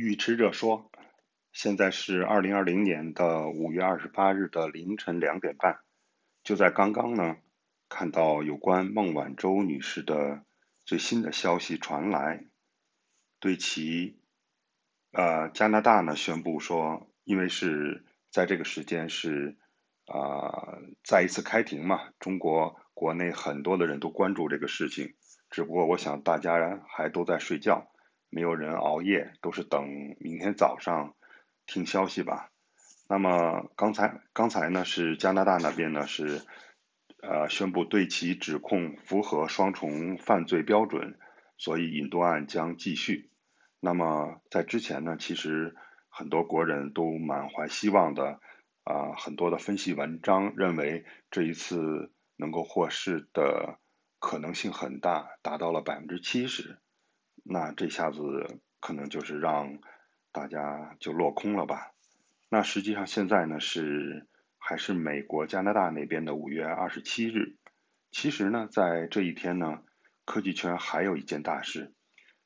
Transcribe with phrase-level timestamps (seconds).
[0.00, 0.90] 预知者说，
[1.52, 5.80] 现在是二零二零年的五月二十八日的凌晨两点半。
[6.42, 7.36] 就在刚刚呢，
[7.90, 10.42] 看到有关孟晚舟女士的
[10.86, 12.46] 最新的消息传来，
[13.40, 14.18] 对其，
[15.12, 19.58] 呃，加拿大呢宣布说，因为是在这个时间是
[20.06, 25.14] 啊再一次开庭嘛，中国国内很多的人都关注这个事情，
[25.50, 27.92] 只不过我想大家还都在睡觉。
[28.30, 31.14] 没有人熬夜，都是等明天早上
[31.66, 32.50] 听消息吧。
[33.08, 36.42] 那么刚才刚才呢是加拿大那边呢是
[37.22, 41.18] 呃宣布对其指控符合双重犯罪标准，
[41.58, 43.30] 所以引渡案将继续。
[43.80, 45.74] 那么在之前呢，其实
[46.08, 48.40] 很多国人都满怀希望的
[48.84, 53.78] 啊，很多的分析文章认为这一次能够获释的
[54.18, 56.78] 可能性很大，达到了百分之七十。
[57.42, 58.20] 那这下子
[58.80, 59.78] 可能就是让
[60.32, 61.92] 大家就落空了吧？
[62.48, 64.26] 那实际上现在呢是
[64.58, 67.56] 还是美国加拿大那边的五月二十七日。
[68.10, 69.82] 其实呢，在这一天呢，
[70.24, 71.92] 科技圈还有一件大事，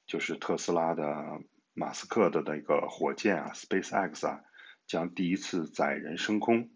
[0.07, 1.41] 就是特斯拉的
[1.75, 4.41] 马斯克的那个火箭啊，SpaceX 啊，
[4.87, 6.71] 将第一次载人升空。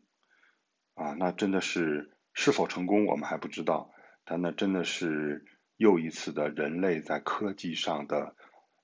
[0.95, 3.93] 啊，那真的是是否成功我们还不知道，
[4.25, 5.45] 但那真的是。
[5.79, 8.35] 又一次的人类在科技上的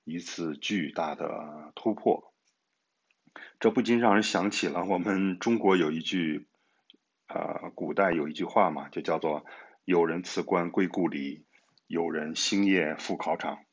[0.05, 2.33] 一次巨大的突破，
[3.59, 6.47] 这不禁让人想起了我们中国有一句，
[7.27, 9.45] 呃，古代有一句话嘛，就叫做
[9.83, 11.45] “有人辞官归故里，
[11.85, 13.65] 有人星夜赴考场”。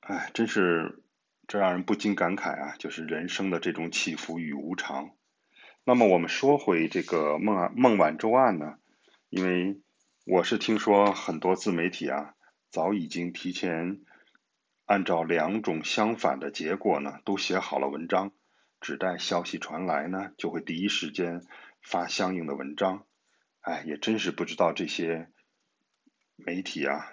[0.00, 1.04] 哎，真是
[1.46, 5.10] 这让人不禁感慨啊，就是人生的这种起伏与无常。
[5.84, 8.78] 那么我们说回这个孟孟晚舟案呢，
[9.28, 9.78] 因为。
[10.26, 12.34] 我是听说很多自媒体啊，
[12.70, 14.00] 早已经提前
[14.86, 18.32] 按照两种相反的结果呢，都写好了文章，
[18.80, 21.44] 只待消息传来呢，就会第一时间
[21.82, 23.06] 发相应的文章。
[23.60, 25.30] 哎，也真是不知道这些
[26.36, 27.06] 媒体啊，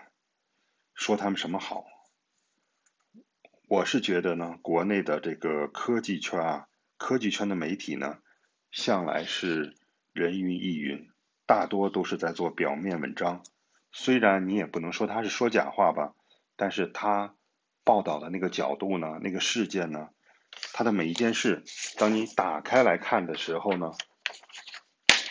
[0.94, 1.84] 说他们什么好。
[3.68, 8.20] 我是觉得呢，国内的这个科技圈啊，科技圈的媒体呢，
[8.72, 9.76] 向来是
[10.14, 11.11] 人云亦云。
[11.52, 13.44] 大多都是在做表面文章，
[13.92, 16.16] 虽然你也不能说他是说假话吧，
[16.56, 17.36] 但是他
[17.84, 20.12] 报道的那个角度呢，那个事件呢，
[20.72, 21.66] 他的每一件事，
[21.98, 23.92] 当你打开来看的时候呢，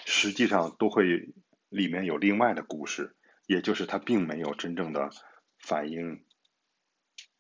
[0.05, 1.33] 实际上都会
[1.71, 3.17] 里面有另外的故事，
[3.47, 5.09] 也就是他并没有真正的
[5.59, 6.27] 反映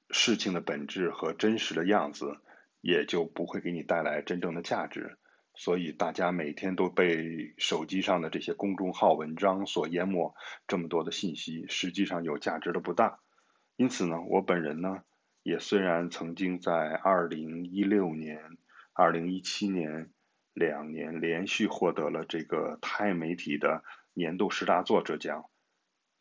[0.08, 2.41] 事情的本质和真实的样子，
[2.80, 5.18] 也就不会给你带来真正的价值。
[5.60, 10.34] 所以大家每天都被手机上的这些公众号文章所淹没，
[10.66, 13.21] 这么多的信息，实际上有价值的不大。
[13.76, 15.03] 因此呢，我本人呢，
[15.43, 18.41] 也虽然曾经在二零一六年、
[18.94, 20.10] 二零一七年
[20.54, 23.84] 两年连续获得了这个《钛媒体》的
[24.15, 25.44] 年度十大作者奖，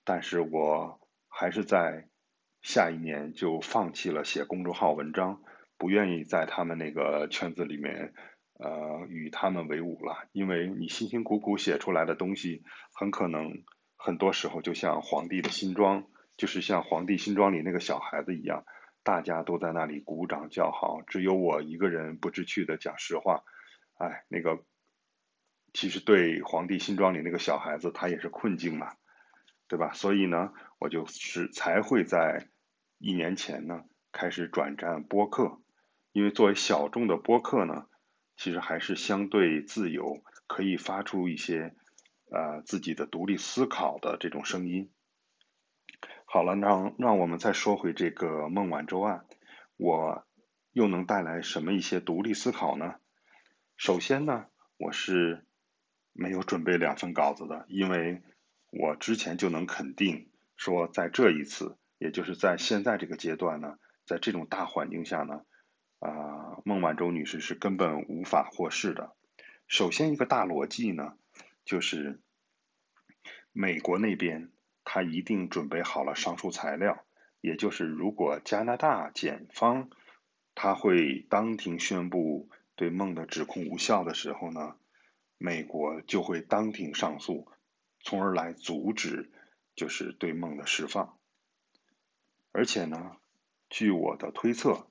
[0.04, 2.10] 但是我还是在
[2.62, 5.42] 下一年就放弃了写公众号文章，
[5.78, 8.14] 不愿意在他们那个圈子里面。
[8.62, 12.62] 呃，与他们为伍了，因为你辛辛苦苦写出来的东西，
[12.94, 13.64] 很可能
[13.96, 16.04] 很多时候就像皇帝的新装，
[16.36, 18.66] 就是像皇帝新装里那个小孩子一样，
[19.02, 23.46] 大家都在那里鼓掌叫好，只有我一个人不知趣的讲实话。
[23.94, 24.62] 哎，那个
[25.72, 28.92] 其实对皇帝新装里那个小孩子，他也是困境嘛，
[29.70, 29.94] 对吧？
[29.94, 32.50] 所以呢，我就是才会在
[32.98, 35.62] 一年前呢开始转战播客，
[36.12, 37.86] 因为作为小众的播客呢。
[38.40, 41.76] 其实还是相对自由，可以发出一些，
[42.32, 44.90] 呃，自己的独立思考的这种声音。
[46.24, 49.26] 好了，让让我们再说回这个孟晚舟案，
[49.76, 50.26] 我
[50.72, 52.96] 又能带来什么一些独立思考呢？
[53.76, 54.46] 首先呢，
[54.78, 55.46] 我是
[56.14, 58.22] 没有准备两份稿子的，因为
[58.72, 65.42] 我之前就能肯定说，在这一次，也就是在现在这个阶段呢，在这种大环境下呢。
[66.00, 66.08] 啊，
[66.66, 69.16] 孟晚舟女士是根本无法获释的。
[69.68, 71.18] 首先，一个大逻辑呢，
[71.66, 72.20] 就是
[73.52, 74.52] 美国那边
[74.84, 77.06] 他一定准备好了上述材料，
[77.42, 79.90] 也就是如果加拿大检方
[80.56, 84.76] 他会当庭宣布对孟的指控无效的时候呢，
[85.38, 87.48] 美国就会当庭上诉，
[88.02, 89.32] 从而来阻止
[89.76, 91.18] 就是对孟的释放。
[92.52, 93.18] 而且呢，
[93.70, 94.88] 据我的推测。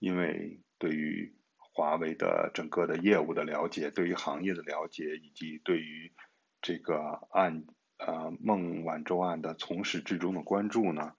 [0.00, 6.12] 因为对于华为的整个的业务的了解，对于行业的了解，以及对于
[6.60, 6.98] 这个
[7.30, 7.64] 案
[7.98, 11.14] 呃孟晚舟案的从始至终的关注呢，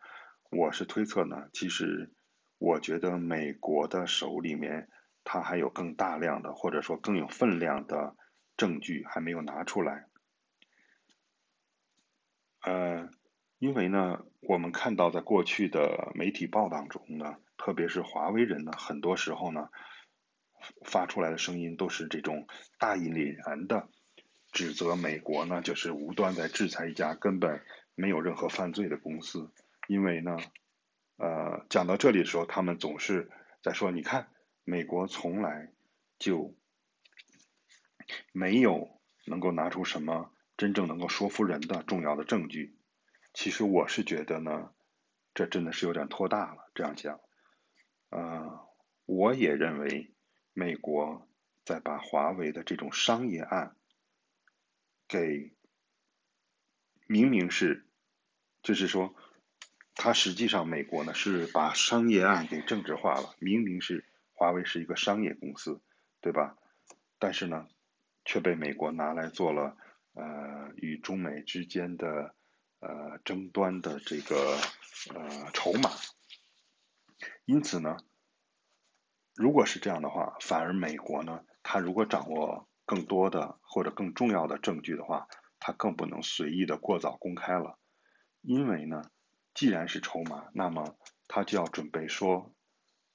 [0.49, 2.11] 我是推测呢，其实
[2.57, 4.89] 我觉得美国的手里面，
[5.23, 8.15] 它还有更大量的，或者说更有分量的
[8.57, 10.07] 证据还没有拿出来。
[12.61, 13.09] 呃，
[13.59, 19.69] 因为呢，我们看到在过去的媒体报道中呢，特别是华为人呢，很多时候呢，
[20.85, 22.47] 发出来的声音都是这种
[22.77, 23.89] 大义凛然的
[24.53, 27.61] 指责美国呢，就是无端在制裁一家根本
[27.95, 29.51] 没有任何犯罪的公司。
[29.89, 30.37] 因为呢，
[31.17, 33.29] 呃，讲到这里的时候，他们总是
[33.61, 34.29] 在说，你看，
[34.63, 35.73] 美国从来
[36.17, 36.55] 就
[38.31, 38.87] 没有
[39.25, 40.31] 能够拿出什么。
[40.55, 42.75] 真正能够说服人的重要的证据，
[43.33, 44.73] 其实我是觉得呢，
[45.33, 46.69] 这真的是有点拖大了。
[46.73, 47.19] 这样讲，
[48.09, 48.67] 呃，
[49.05, 50.13] 我也认为
[50.53, 51.27] 美国
[51.63, 53.75] 在把华为的这种商业案
[55.07, 55.53] 给
[57.07, 57.85] 明明是，
[58.61, 59.15] 就是说，
[59.95, 63.35] 它实际上美国呢是把商业案给政治化了。
[63.39, 65.81] 明明是华为是一个商业公司，
[66.19, 66.57] 对吧？
[67.19, 67.67] 但是呢，
[68.25, 69.77] 却被美国拿来做了。
[70.13, 72.35] 呃，与中美之间的
[72.79, 74.57] 呃争端的这个
[75.13, 75.89] 呃筹码，
[77.45, 77.97] 因此呢，
[79.35, 85.27] 如果是这样的话，反而美国呢，他如果掌握更多的或者更重要的证据的话，
[85.59, 87.77] 他更不能随意的过早公开了，
[88.41, 89.01] 因为呢，
[89.53, 90.97] 既然是筹码，那么
[91.27, 92.53] 他就要准备说，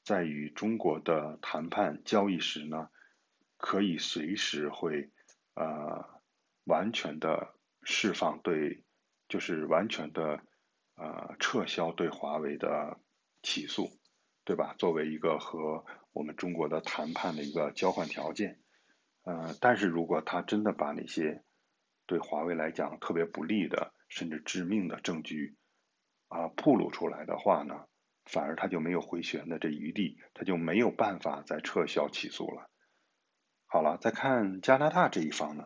[0.04, 2.90] 在与中国的谈判交易时呢，
[3.56, 5.10] 可以随时会
[5.54, 6.12] 呃。
[6.66, 8.82] 完全的释放对，
[9.28, 10.40] 就是完全的
[10.96, 13.00] 呃撤销对华为的
[13.42, 13.90] 起诉，
[14.44, 14.74] 对吧？
[14.78, 18.60] 作为一个和我们中国的谈判的一个交换条件，
[19.22, 21.42] 呃，但是如果他真的把那些
[22.06, 25.56] 对华为来讲特别不利的甚至致命的证据
[26.28, 27.86] 啊暴露出来的话呢，
[28.24, 32.70] 反而他就没有回旋的这余地，他就没有办法再撤销起诉了。
[33.66, 35.64] 好了，再看加拿大这一方呢。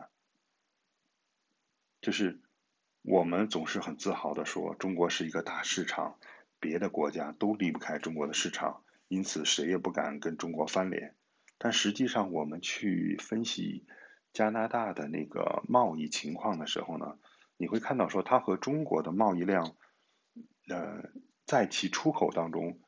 [2.01, 2.41] 就是
[3.01, 6.19] 我们总是很自豪的说，中国是一个大市场，
[6.59, 11.15] 别的国家都离不开中国的市场，因此谁也不敢跟中国翻脸。
[11.57, 13.85] 但实际上，我们去分析
[14.33, 17.17] 加拿大的那个贸易情况的时候呢，
[17.57, 19.75] 你会看到说，它和中国的贸易量，
[20.67, 21.09] 呃，
[21.45, 22.79] 在其出口当中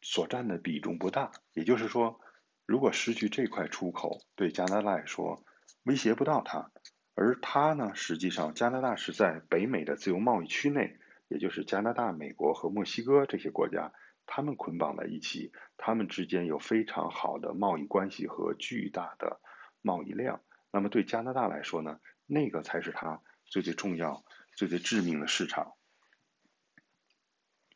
[0.00, 1.32] 所占的比重不大。
[1.52, 2.20] 也就是说，
[2.66, 5.44] 如果失去这块出口，对加拿大来说
[5.84, 6.70] 威胁不到它。
[7.14, 10.98] 而它呢，实际上加拿大是在北美的自由贸易区内，
[11.28, 13.92] 也就是加拿大、美国和墨西哥这些国家，
[14.26, 19.40] 他们捆绑在一起，他们之间有非常好的贸易关系和巨大的
[19.82, 20.40] 贸易量。
[20.70, 24.24] 那么对加拿大来说呢，那个才是它最最重要、
[24.56, 25.74] 最最致命的市场。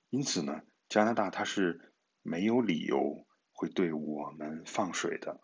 [0.08, 1.92] 因此呢，加拿大它是
[2.22, 5.40] 没有理由会对我们放水的。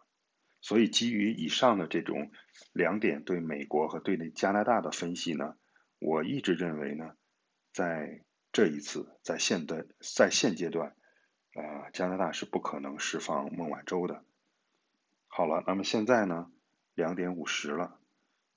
[0.62, 2.30] 所以，基于以上的这种
[2.72, 5.56] 两点对美国和对加拿大的分析呢，
[5.98, 7.16] 我一直认为呢，
[7.72, 8.22] 在
[8.52, 10.94] 这一次在现的在现阶段，
[11.54, 14.24] 呃，加拿大是不可能释放孟晚舟的。
[15.26, 16.50] 好了，那么现在呢，
[16.94, 17.98] 两点五十了，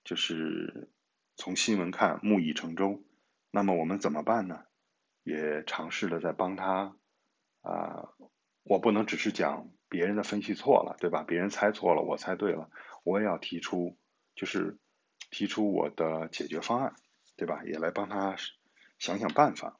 [0.03, 0.91] 就是
[1.35, 3.03] 从新闻看木已成舟，
[3.49, 4.63] 那么我们怎么办呢？
[5.23, 6.95] 也尝试了在帮他
[7.61, 8.09] 啊，
[8.61, 9.71] 我不能只是讲。
[9.95, 11.23] 别人的分析错了，对吧？
[11.23, 12.69] 别人猜错了，我猜对了，
[13.05, 13.97] 我也要提出，
[14.35, 14.77] 就是
[15.31, 16.95] 提出我的解决方案，
[17.37, 17.63] 对吧？
[17.63, 18.35] 也来帮他
[18.99, 19.79] 想想办法。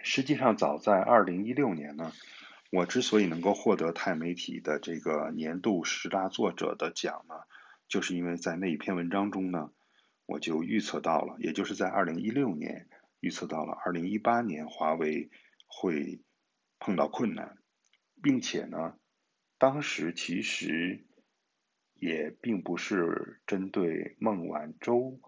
[0.00, 2.12] 实际上，早在二零一六年呢，
[2.70, 7.34] 我之所以能够获得钛媒体的这个年度十大作者的奖呢，
[7.88, 9.72] 就是因为在那一篇文章中呢，
[10.24, 15.30] 我就预测到了，也就是在二零一六年预测到了二零一八年华为
[15.66, 16.22] 会
[16.78, 17.58] 碰到困难，
[18.22, 18.94] 并且呢。
[19.58, 21.06] 当时其实
[21.94, 25.18] 也并不是针对孟晚舟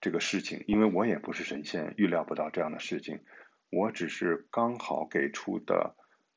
[0.00, 3.22] 这个事情，因为我也不是神仙，预料不到这样的事情。
[3.70, 5.96] 我只是刚好给出的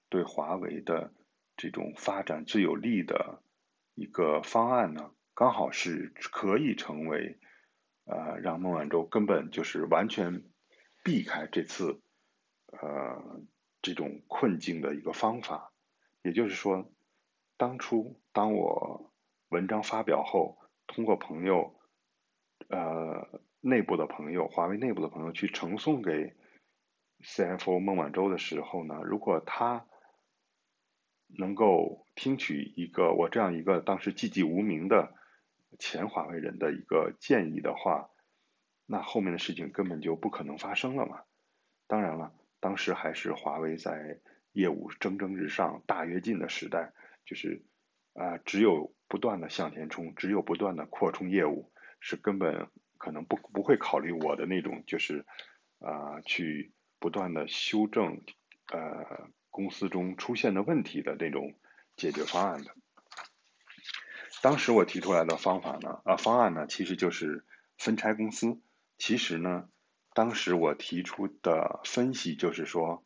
[0.10, 1.14] 对华为的
[1.56, 3.42] 这种发展最有利的
[3.96, 7.40] 一个方案呢，刚好是可以成为
[8.04, 10.44] 呃让孟晚舟根本就是完全
[11.02, 12.02] 避开这次
[12.72, 13.42] 呃
[13.82, 15.72] 这种困境的一个方法，
[16.24, 16.92] 也就是说。
[17.58, 19.12] 当初，当我
[19.50, 21.76] 文章发表后，通过朋友，
[22.70, 26.36] 呃，内部的朋友，华为内部的朋友去呈送给
[27.24, 29.88] CFO 孟晚舟的时候呢，如果他
[31.28, 35.16] 能够听取一个我这样一个当时寂寂无名的
[35.80, 38.12] 前华为人的一个建议的话，
[38.86, 41.24] 那后面的事情根本就不可能发生了嘛。
[41.88, 44.20] 当然了，当时还是华为在。
[44.54, 46.92] 业务蒸蒸日上、大跃进的时代，
[47.28, 47.64] 就是
[48.14, 52.68] 啊，只有不断的向前冲，只有不断的扩充业务，是根本
[52.98, 55.26] 可能不不会考虑我的那种就是
[55.80, 58.24] 啊去不断的修正
[58.74, 61.54] 呃公司中出现的问题的那种
[61.96, 62.74] 解决方案的。
[64.42, 67.46] 当时我提出来的方法呢，啊方案呢，其实就是
[67.78, 68.60] 分拆公司。
[68.98, 69.70] 其实呢，
[70.14, 73.04] 当时我提出的分析就是说，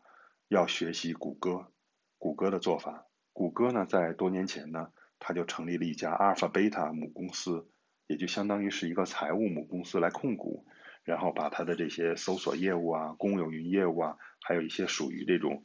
[0.47, 1.71] 要学习谷歌，
[2.17, 3.07] 谷歌的做法。
[3.41, 7.67] 谷歌呢，在多年前呢，它就成立了一家阿尔法贝塔母公司，
[8.05, 10.67] 也就相当于是一个财务母公司来控股，
[11.03, 15.63] 然后把它的这些搜索业务啊、公有云业务啊，还有一些属于这种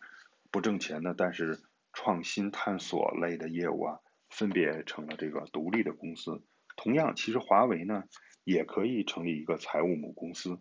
[0.50, 1.60] 不挣钱的，但是
[1.92, 3.98] 创新探索类的业务啊。
[4.28, 6.42] 分别成了这个独立的公司。
[6.76, 8.02] 同样，其实华为呢
[8.42, 10.58] 也可以成立一个财务母公司，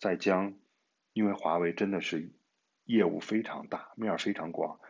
[0.00, 0.54] 再将，
[1.12, 2.32] 因为华为真的是
[2.84, 4.80] 业务非常大，面非常广。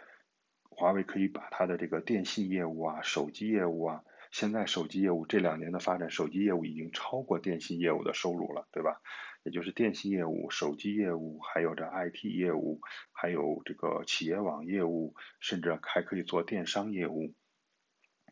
[0.76, 9.00] 华为可以把它的这个电信业务啊、手机业务啊，现在手机业务这两年的发展，手机业务已经超过电信业务的收入了，对吧？
[9.44, 12.80] 也就是电信业务、手机业务，还有这 IT 业务，
[13.12, 17.34] 还有这个企业网业务，甚至还可以做电商业务。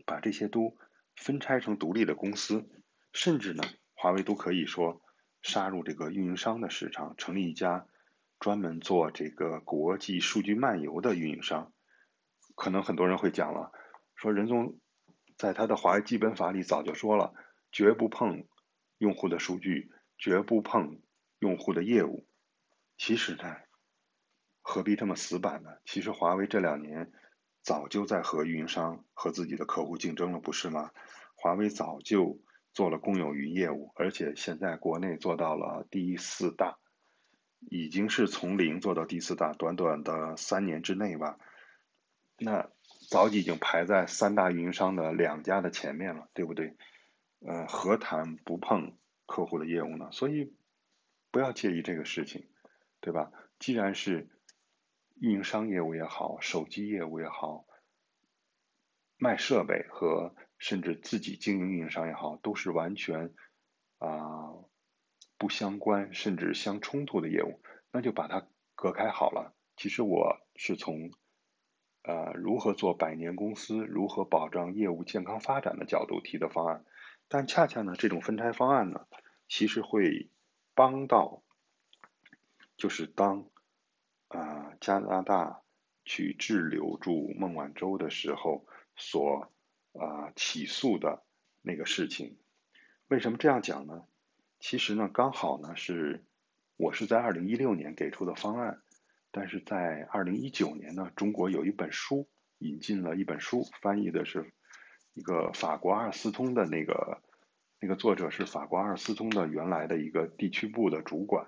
[0.06, 0.76] 把这些都
[1.16, 2.68] 分拆成独立的公司，
[3.12, 3.62] 甚至呢，
[3.94, 5.02] 华为都可以说
[5.42, 7.86] 杀入这个运营商的市场，成立一家
[8.38, 11.72] 专门做这个国际数据漫游的运营商。
[12.60, 13.72] 可能很多人会讲了，
[14.14, 14.78] 说任总
[15.38, 17.32] 在他的华为基本法里早就说了，
[17.72, 18.46] 绝不碰
[18.98, 21.00] 用户的数据，绝不碰
[21.38, 22.26] 用户的业务。
[22.98, 23.56] 其实呢，
[24.60, 25.70] 何必这么死板呢？
[25.86, 27.10] 其实华为这两年。
[27.62, 30.90] 早就在和运营商和自己的客户竞争了，不是吗？
[31.36, 32.40] 华为早就
[32.72, 36.78] 做了公有云业务，而且现在国内做到了第四大，
[37.70, 41.38] 已经是从零做到第四大，短短的三年之内吧，
[42.40, 42.70] 那
[43.08, 46.76] 早已经排在三大运营商的两家的前面了，对不对？
[47.40, 50.10] 呃，何谈不碰客户的业务呢？
[50.10, 50.56] 所以
[51.30, 52.48] 不要介意这个事情，
[53.00, 53.30] 对吧？
[53.58, 54.28] 既然是。
[55.22, 57.66] 运营商业务也好，手机业务也好，
[59.18, 63.34] 卖设备和甚至自己经营运营商也好，都是完全
[63.98, 64.54] 啊
[65.36, 67.60] 不相关甚至相冲突的业务，
[67.92, 69.54] 那就把它隔开好了。
[69.76, 71.10] 其实我是从
[72.02, 76.84] 呃如何做百年公司，如何保障业务健康发展的角度提的方案，
[77.28, 79.06] 但恰恰呢，这种分拆方案呢，
[79.48, 80.28] 其实会
[80.74, 81.42] 帮到，
[82.76, 83.46] 就是当。
[84.32, 85.60] 啊，加拿大
[86.04, 88.64] 去滞留住孟晚舟的时候
[88.94, 89.50] 所
[89.92, 91.24] 啊起诉的
[91.62, 92.38] 那个事情，
[93.08, 94.04] 为什么这样讲呢？
[94.60, 96.24] 其实呢，刚好呢是
[96.76, 98.80] 我是在二零一六年给出的方案，
[99.32, 104.52] 但是在二零一九年呢，中国有一本书引进了一本书，翻译的是
[105.14, 107.22] 一个法国阿尔斯通的那个
[107.80, 111.46] 那个作者是法国阿尔斯通的原来的一个地区部的主管。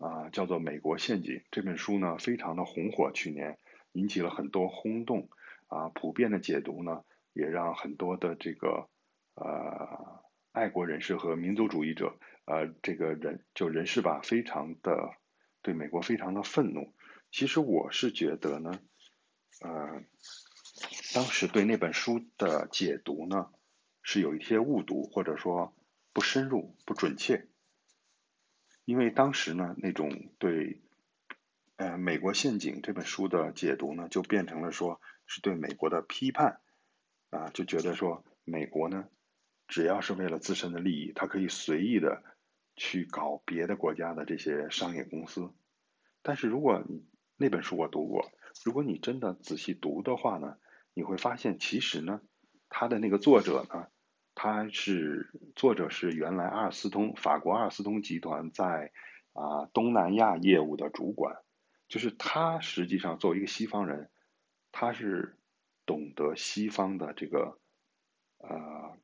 [0.00, 3.58] 啊，叫做《美国陷阱》这本书呢，非常的红火，去年
[3.90, 5.28] 引起了很多轰动。
[5.66, 8.88] 啊，普遍的解读呢，也让很多的这个
[9.34, 10.22] 呃
[10.52, 15.10] 爱国人士和民族主义者，呃，这个人就人士吧，非常的
[15.62, 16.94] 对美国非常的愤怒。
[17.38, 18.80] 其实我是觉得呢，
[19.60, 20.02] 呃，
[21.14, 23.52] 当时对那本书的解读呢，
[24.02, 25.72] 是有一些误读，或者说
[26.12, 27.46] 不深入、不准确。
[28.84, 30.82] 因为当时呢，那种对，
[31.76, 36.60] 呃，《美国陷阱》这本书的解读呢，就变成了说是对美国的批判，
[37.30, 39.08] 啊，就觉得说美国呢，
[39.68, 42.24] 只要是为了自身的利益，它可以随意的
[42.74, 45.52] 去搞别的国家的这些商业公司。
[46.22, 47.06] 但是如果你
[47.38, 48.30] 那本书我读过，
[48.64, 50.58] 如果你真的仔细读的话呢，
[50.92, 52.20] 你会发现其实呢，
[52.68, 53.88] 他的那个作者呢。
[54.40, 58.92] 他是作者是原来阿尔斯通法国阿尔斯通集团在
[59.32, 61.38] 啊东南亚业务的主管，
[61.88, 64.12] 就是他实际上作为一个西方人，
[64.70, 65.36] 他是
[65.86, 67.58] 懂得西方的这个
[68.36, 68.96] 呃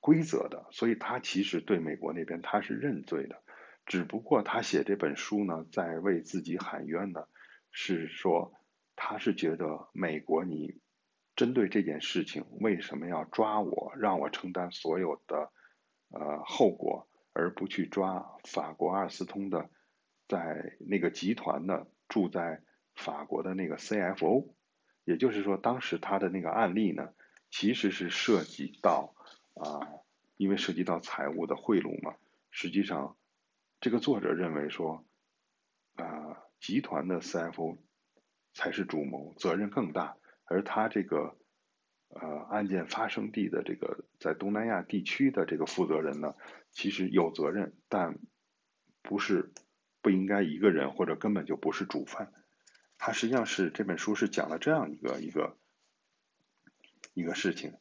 [0.00, 3.44] 规则的，所以他其实对美国那边他是认罪的，
[3.86, 7.26] 只不过他写这本书呢，在为自己喊冤呢，
[7.70, 8.52] 是说
[8.96, 10.80] 他是觉得美国你。
[11.36, 15.50] 针对这件事情，为什么要抓我，让我承担所有的
[16.10, 19.68] 呃后果，而不去抓法国阿尔斯通的
[20.28, 22.62] 在那个集团的住在
[22.94, 24.54] 法国的那个 CFO？
[25.04, 27.08] 也就是说，当时他的那个案例呢，
[27.50, 29.16] 其实是涉及到
[29.54, 29.90] 啊，
[30.36, 32.14] 因为涉及到财务的贿赂嘛。
[32.52, 33.16] 实际上，
[33.84, 35.04] 这个作者认为说，
[35.96, 37.76] 啊，集团的 CFO
[38.54, 40.16] 才是主谋，责任更大。
[40.46, 41.36] 而他这个
[42.08, 46.34] 呃案件发生地的这个在东南亚地区的这个负责人呢，
[46.72, 48.18] 其实有责任，但
[49.02, 49.52] 不是
[50.00, 52.32] 不应该一个人，或者根本就不是主犯。
[52.96, 55.58] 他实际上是这本书是讲了这样一个一个
[57.12, 57.74] 一个事情。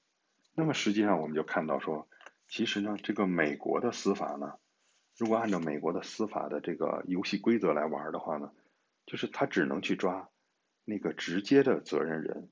[0.53, 2.09] 那么实际上我们就看到说，
[2.49, 4.57] 其实呢，这个美国的司法呢，
[5.17, 8.51] 如果按照美国的司法的这个游戏规则来玩的话呢，
[9.05, 10.29] 就是他只能去抓
[10.85, 12.51] 那个直接的责任人，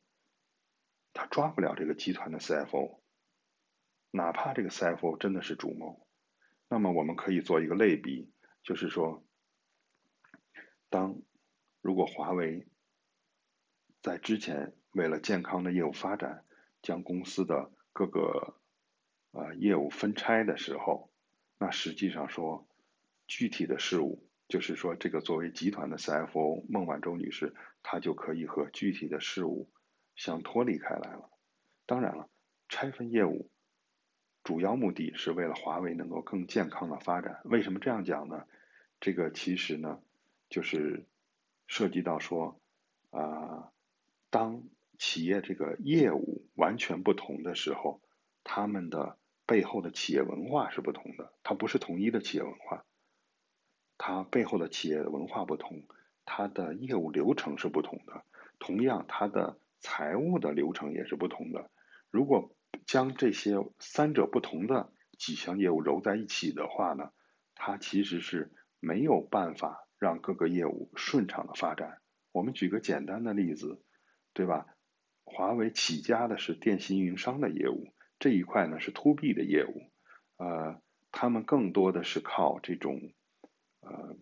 [1.14, 3.00] 他抓不了这个集团的 CFO，
[4.12, 6.08] 哪怕这个 CFO 真的是主谋。
[6.70, 8.32] 那么我们可以做一个类比，
[8.64, 9.26] 就是说，
[10.90, 11.22] 当
[11.82, 12.68] 如果华为
[14.02, 16.46] 在之前为了健康的业务发展，
[16.82, 18.56] 将公司的各个
[19.32, 21.11] 呃业务分拆的时候，
[21.62, 22.68] 那实际上说
[23.28, 27.54] 具体的事务，就是说这个作为集团的 CFO 孟晚舟女士，
[27.84, 29.70] 她就可以和具体的事务
[30.16, 31.30] 相脱离开来了。
[31.86, 32.28] 当然了，
[32.68, 33.52] 拆分业务
[34.44, 37.42] 主要目的是为了华为能够更健康的发展。
[37.44, 38.48] 为什么这样讲呢？
[39.00, 40.02] 这个其实呢，
[40.50, 41.06] 就是
[41.68, 42.60] 涉及到说
[43.12, 43.72] 啊，
[44.32, 44.64] 当
[44.98, 48.02] 企业这个业务完全不同的时候，
[48.44, 52.86] 他们的背后的企业文化是不同的，它不是统一的企业文化，
[53.98, 55.84] 它背后的企业文化不同，
[56.26, 58.24] 它的业务流程是不同的，
[58.60, 61.70] 同样它的财务的流程也是不同的。
[62.10, 62.56] 如果
[62.86, 67.12] 将这些三者不同的几项业务揉在一起的话呢，
[67.56, 72.02] 它其实是没有办法让各个业务顺畅的发展。
[72.32, 73.84] 我们举个简单的例子，
[74.34, 74.66] 对吧？
[75.24, 79.90] 华为起家的是电信运营商的业务，这一块呢是 to B 的业务，
[80.38, 80.80] 呃，
[81.12, 83.12] 他们更多的是靠这种，
[83.80, 84.16] 呃，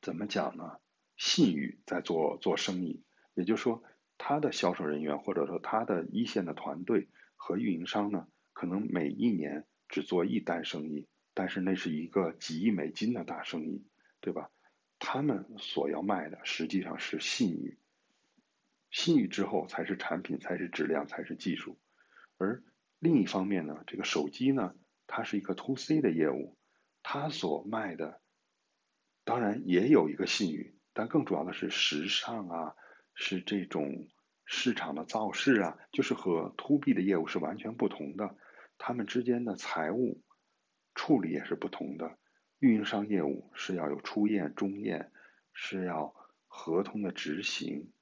[0.00, 0.78] 怎么讲呢？
[1.18, 3.02] 信誉在做做生意，
[3.34, 3.84] 也就是说，
[4.16, 13.84] 他的销售人员或者说他的一线的团队和运营商呢，可能每一年只做一单生意，但是那是一个几亿美金的大生意，
[14.22, 14.50] 对吧？
[14.98, 17.76] 他们所要卖的实际上是信誉。
[18.90, 21.76] 信誉之后才是产品，才是质量，才是技术。
[22.38, 22.62] 而
[23.04, 24.74] 另一方面呢，这个手机呢，
[25.06, 26.56] 它是一个 to C 的业务，
[27.02, 28.22] 它所卖的
[29.24, 32.74] 当然也有一个信誉，但更主要的是时尚啊，
[33.14, 34.08] 是这种
[34.46, 38.38] 市场的造势啊，就是和 to B 的业务是完全不同的。
[38.78, 40.22] 他们之间的财务
[40.94, 42.16] 处理也是不同的。
[42.58, 45.12] 运营商业务是要有初验、中验，
[45.52, 46.14] 是要
[46.46, 47.92] 合同的执行。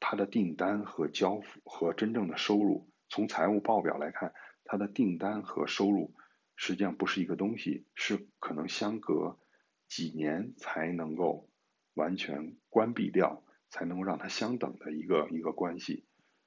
[0.00, 4.32] 它的订单和交付和真正的收入，从财务报表来看，
[4.64, 6.14] 它的订单和收入
[6.56, 9.38] 实际上不是一个东西，是可能相隔
[9.86, 11.50] 几年才能够
[11.92, 16.06] 完全关闭掉，才能够让它相等的一个一个关系。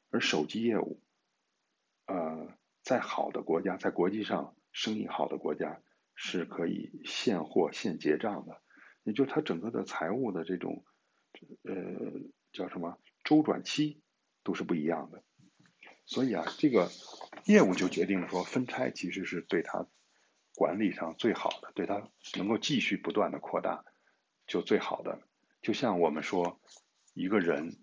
[0.09, 1.03] 而手机业务，
[2.07, 5.79] 呃，在好的国家，在国际上生意好的国家，
[6.15, 8.59] 是可以现货现结账的，
[9.03, 10.83] 也就是它整个的财务的这种，
[11.61, 11.73] 呃。
[12.55, 14.01] 叫什么周转期
[14.41, 15.21] 都是不一样的，
[16.05, 16.91] 所以啊，这个
[17.45, 19.87] 业务就决定了说分拆其实是对他
[20.55, 23.83] 管理上最好的，对他能够继续不断的扩大
[24.47, 25.19] 就最好的。
[25.61, 26.61] 就像我们说
[27.13, 27.75] 一个人，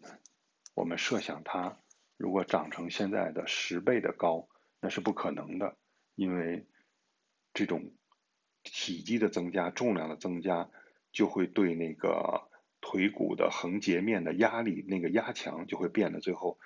[0.75, 1.79] 我们设想他
[2.17, 4.49] 如果长成现在的十倍的高，
[4.81, 5.77] 那是不可能的，
[6.15, 6.67] 因为
[7.53, 7.93] 这种
[8.63, 10.71] 体积的增加、重量的增加
[11.13, 12.49] 就会对那个。
[12.85, 16.59] 腿骨的横截面的压力，那个压强就会变得最后，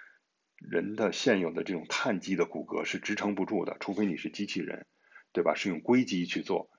[0.56, 4.86] 人的现有的这种碳基的骨骼是支撑不住的，除非你是机器人，
[5.32, 5.54] 对吧？
[5.54, 6.70] 是用硅基去做，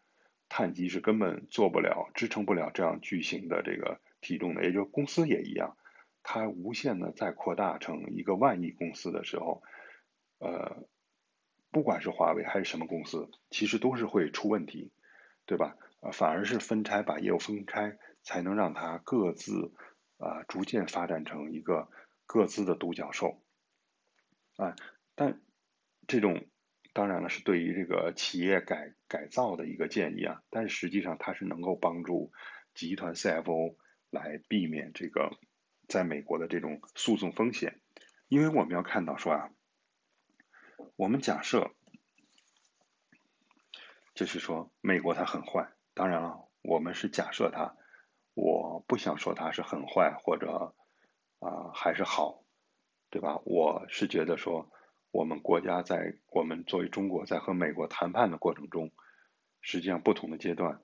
[0.49, 4.63] 碳基是根本做不了、支撑不了这样巨型的这个体重的。
[4.63, 5.77] 也就公司也一样，
[6.23, 9.61] 它无限的再扩大成一个万亿公司的时候，
[10.39, 10.87] 呃，
[11.71, 14.91] 不管是华为还是什么公司，其实都是会出问题，
[15.45, 15.75] 对吧？
[16.13, 17.97] 反而是分拆，把业务分开。
[18.23, 19.71] 才能让它各自
[20.17, 21.87] 啊逐渐发展成一个
[22.25, 23.41] 各自的独角兽
[24.57, 24.75] 啊，
[25.15, 25.41] 但
[26.07, 26.45] 这种
[26.93, 32.31] 当然了是对于这个企业改改造的一个建议啊，但实际上它是能够帮助
[32.73, 33.77] 集团 CFO
[34.09, 35.31] 来避免这个
[35.87, 37.79] 在美国的这种诉讼风险，
[38.27, 39.49] 因为我们要看到说啊，
[40.95, 41.71] 我们假设
[44.13, 47.75] 就是说美国它很坏，当然了，我们是假设它。
[48.39, 50.75] 我不想说它是很坏或者
[51.39, 52.43] 啊还是好，
[53.09, 53.39] 对吧？
[53.45, 54.69] 我是觉得说
[55.11, 58.91] 我们国家在我们作为中国在和美国谈判的过程中，
[59.61, 60.81] 实际上不同的阶段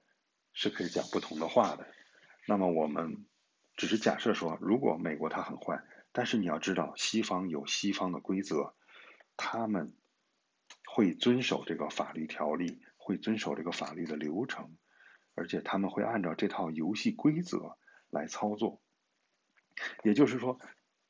[0.53, 1.85] 是可以讲不同的话的。
[2.47, 3.25] 那么我们
[3.75, 8.73] 只是假设说，如果美国它很坏，但是你要知道，西方有西方的规则，
[9.37, 9.93] 他们
[10.85, 14.77] 会遵守这个法律条例，会遵守这个法律的流程，
[15.35, 17.77] 而且他们会按照这套游戏规则
[18.09, 18.81] 来操作。
[20.03, 20.59] 也就是说，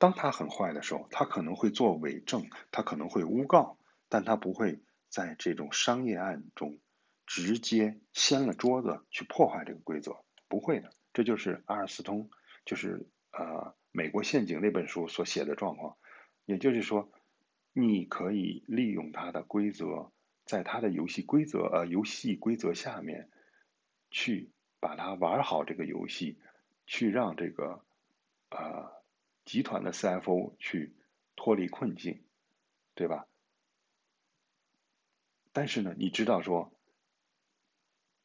[0.03, 3.77] 当他很坏的时候，他可能会做伪证，他可能会诬告，
[4.09, 6.77] 但他不会在这种商业案中
[7.25, 10.17] 直接掀了桌子去破坏这个规则，
[10.49, 10.93] 不会的。
[11.13, 12.29] 这就是阿尔斯通，
[12.65, 15.95] 就是呃美国陷阱那本书所写的状况。
[16.43, 17.09] 也就是说，
[17.71, 20.11] 你可以利用他的规则，
[20.43, 23.29] 在他的游戏规则呃游戏规则下面，
[24.11, 26.37] 去把它玩好这个游戏，
[26.85, 27.85] 去让这个
[28.49, 28.91] 呃
[29.45, 30.93] 集团的 CFO 去
[31.35, 32.23] 脱离困境，
[32.95, 33.27] 对吧？
[35.51, 36.71] 但是呢，你知道说，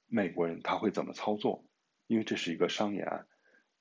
[0.07, 1.65] 美国人他会怎么操作？
[2.07, 3.27] 因为这是一个商业案，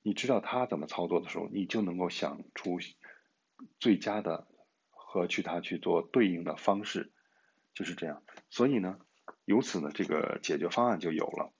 [0.02, 2.78] 你知道他怎么操作的时候，你就能够想出
[3.80, 4.46] 最佳的
[4.90, 7.10] 和去他去做对应的方式，
[7.72, 8.22] 就是这样。
[8.50, 9.00] 所以呢，
[9.46, 11.52] 由此呢，这个解决方案就有了。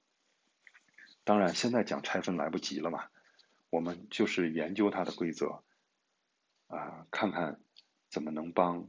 [1.25, 3.09] 当然，现在讲拆分来不及了嘛，
[3.71, 5.63] 我们就是研究它的规则，
[6.69, 7.61] 啊，看看
[8.09, 8.89] 怎么能帮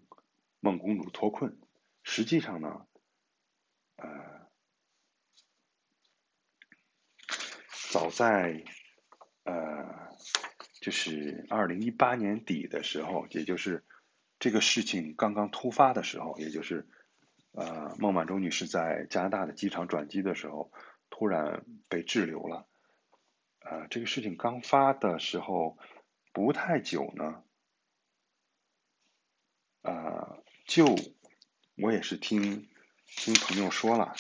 [0.60, 1.60] 孟公主脱困。
[2.04, 2.86] 实际上呢，
[3.98, 4.40] 呃。
[7.92, 8.64] 早在
[9.46, 10.14] 呃，
[10.80, 13.84] 就是二零一八年底的时候，也就是
[14.38, 16.88] 这个事情刚刚突发的时候，也就是
[17.54, 20.72] 呃孟晚舟女士在加拿大的机场转机的时候，
[21.10, 22.68] 突然被滞留了。
[23.62, 25.80] 呃，这个事情刚发的时候
[26.32, 27.44] 不太久呢，
[29.82, 30.86] 呃，就
[31.78, 32.68] 我也是听
[33.06, 34.16] 听朋友说了。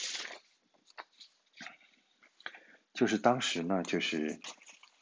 [2.93, 4.39] 就是当时呢，就是，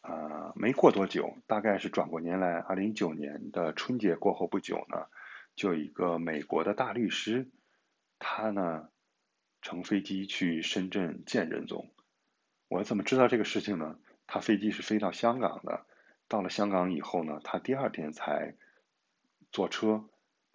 [0.02, 5.08] 呃，没过多久，大概是转过年来，二零一九年的春节过后不久呢，
[5.56, 7.50] 就一个美国的大律师，
[8.20, 8.90] 他呢
[9.64, 11.90] 乘飞机去深圳见任总。
[12.68, 13.98] 我怎么知道这个事情呢？
[14.28, 15.86] 他飞机是飞到香港的，
[16.28, 18.54] 到了香港以后呢，他第二天才
[19.52, 20.08] 坐车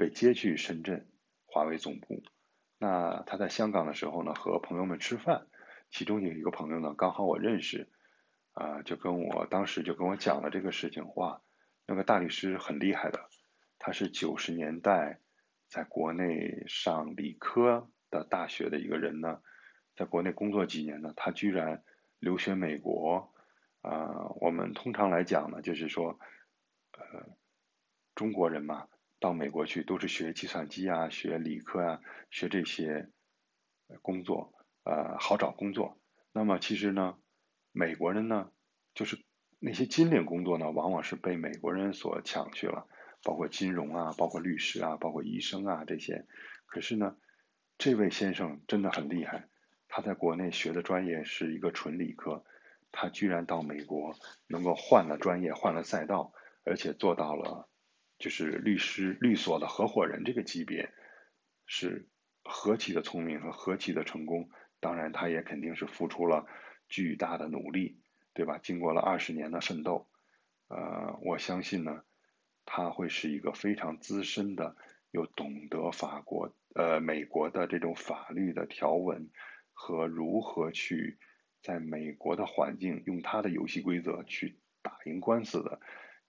[0.03, 1.07] 被接去深圳
[1.47, 2.25] 华为总部。
[2.77, 5.47] 那他在香港的时候呢，和朋友们吃饭。
[5.93, 7.88] 其中有一个朋友呢，刚好我认识，
[8.51, 11.07] 啊，就跟我当时就跟我讲了这个事情。
[11.15, 11.41] 哇，
[11.87, 13.29] 那个大律师很厉害的，
[13.79, 15.21] 他是九十年代
[15.69, 19.41] 在国内上理科的大学的一个人呢，
[19.95, 21.85] 在国内工作几年呢，他居然
[22.19, 23.33] 留学美国。
[23.83, 26.19] 啊，我们通常来讲呢，就是说，
[26.91, 27.37] 呃，
[28.17, 28.88] 中国人嘛，
[29.23, 33.09] 到美国去都是学计算机啊，学理科啊，学这些
[34.03, 34.53] 工作。
[34.85, 35.97] 呃，好找工作。
[36.33, 37.17] 那么其实呢，
[37.71, 38.51] 美国人呢，
[38.95, 39.25] 就是
[39.61, 42.89] 那些金领工作呢，往往是被美国人所抢去了，
[43.23, 46.27] 包括金融啊，包括律师啊，包括医生啊这些。
[46.67, 47.17] 可是呢，
[47.79, 49.49] 这位先生真的很厉害，
[49.87, 52.45] 他在国内学的专业是一个纯理科，
[52.91, 54.17] 他居然到美国
[54.49, 56.33] 能够换了专业，换了赛道，
[56.65, 57.69] 而且做到了
[58.23, 60.93] 就是律师律所的合伙人这个级别，
[61.67, 62.09] 是
[62.45, 64.49] 何其的聪明和何其的成功。
[64.79, 66.47] 当然，他也肯定是付出了
[66.89, 68.01] 巨大的努力，
[68.33, 68.59] 对吧？
[68.59, 70.09] 经过了二十年的奋斗，
[70.69, 72.05] 呃，我相信呢，
[72.65, 74.77] 他会是一个非常资深的，
[75.11, 79.31] 又懂得法国、呃美国的这种法律的条文
[79.73, 81.19] 和如何去
[81.61, 85.81] 在美国的环境用他的游戏规则去打赢官司的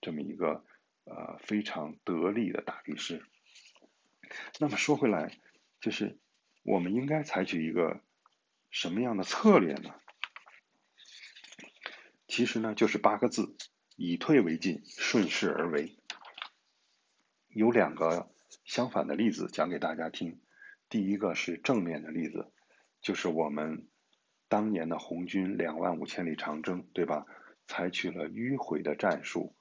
[0.01, 0.65] 这么一个
[1.05, 3.23] 呃非常得力的大律师。
[4.59, 5.37] 那么说回来，
[5.79, 6.17] 就是
[6.63, 8.01] 我们应该采取一个。
[8.75, 9.93] 什么样的策略呢？
[12.27, 13.55] 其实呢，就是八个字：
[13.95, 15.95] 以退为进，顺势而为。
[17.49, 18.31] 有两个
[18.65, 20.41] 相反的例子讲给大家听。
[20.89, 22.51] 第一个是正面的例子，
[22.99, 23.87] 就是我们
[24.47, 27.27] 当年的红军两万五千里长征，对吧？
[27.67, 29.55] 采取了迂回的战术。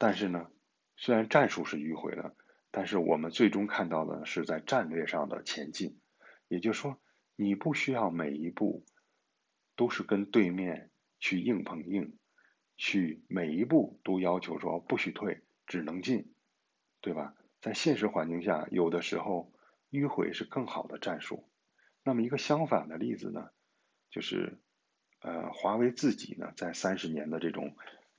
[0.00, 0.50] 但是呢，
[0.96, 2.34] 虽然战术是迂回的，
[2.72, 6.00] 但是我们最终看到的是在战略上的前进。
[6.48, 6.98] 也就是说。
[7.36, 8.84] 你不需要每一步
[9.74, 12.18] 都是跟对面去硬碰硬，
[12.76, 16.34] 去每一步都要求说不许退，只能进，
[17.00, 17.34] 对吧？
[17.62, 19.54] 在现实环境下，有的时候
[19.90, 21.48] 迂回是更好的战术。
[22.04, 23.48] 那么一个相反的例子呢，
[24.10, 24.58] 就是
[25.22, 27.74] 呃，华为自己呢，在三十年的这种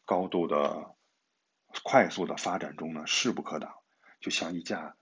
[0.05, 0.95] 高度的
[1.83, 3.73] 快速的发展中呢，势不可挡，
[4.19, 4.95] 就像一架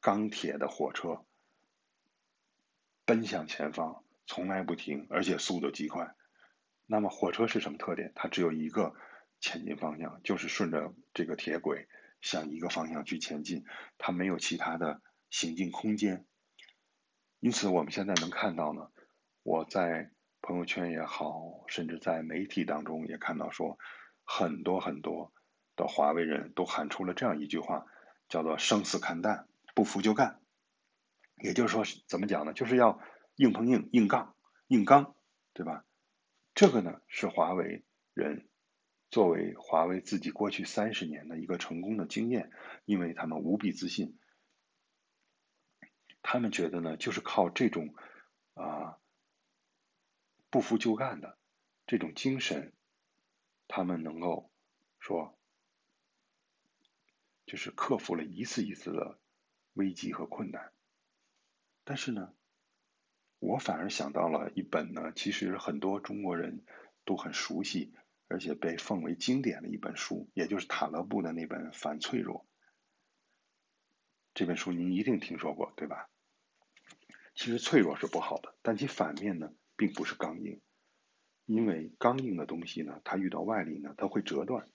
[0.00, 1.24] 钢铁的火车。
[3.04, 6.14] 奔向前方，从来不停，而且速度极快。
[6.86, 8.12] 那么火车是什么特点？
[8.14, 8.94] 它只有一个
[9.40, 11.88] 前进方向，就是顺着这个铁轨
[12.20, 13.64] 向一个方向去前进，
[13.96, 15.00] 它没有其他的
[15.30, 16.26] 行进空间。
[17.40, 18.90] 因此，我们现在能看到呢，
[19.42, 20.10] 我在
[20.42, 23.78] 朋友圈也好，甚至在媒体当中也看到说，
[24.24, 25.32] 很多很多
[25.78, 27.86] 的华为人都喊出了这样一句话，
[28.28, 30.42] 叫做“生死看淡，不服就干”。
[31.40, 32.52] 也就是说，怎么讲呢？
[32.52, 33.00] 就是要
[33.36, 34.34] 硬碰硬、硬杠、
[34.66, 35.14] 硬刚，
[35.54, 35.84] 对吧？
[36.52, 38.48] 这个呢，是华为人
[39.08, 42.50] 作为华为自己过去三十年的一个成功的经验，
[42.84, 44.18] 因为他们无比自信，
[46.22, 47.94] 他们觉得呢，就是靠这种
[48.54, 48.98] 啊
[50.50, 51.38] 不服就干的
[51.86, 52.72] 这种精神，
[53.68, 54.50] 他们能够
[54.98, 55.37] 说，
[57.48, 59.18] 就是克服了一次一次的
[59.72, 60.72] 危机和困难。
[61.82, 62.32] 但是呢，
[63.40, 66.64] 我反而想到了一本呢，其实很多中国人
[67.04, 67.94] 都很熟悉，
[68.28, 72.40] 而且被奉为经典的一本书，也就是塔勒布的那本《反脆弱》。
[74.34, 76.10] 这本书您一定听说过，对吧？
[77.34, 80.60] 其实脆弱是不好的，但其反面呢，并不是刚硬，
[81.46, 84.68] 因为刚硬的东西呢，它遇到外力呢，它会折断。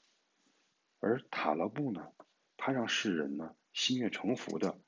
[1.00, 2.12] 而塔勒布呢，
[2.66, 4.80] 他让世人呢心悦诚服的，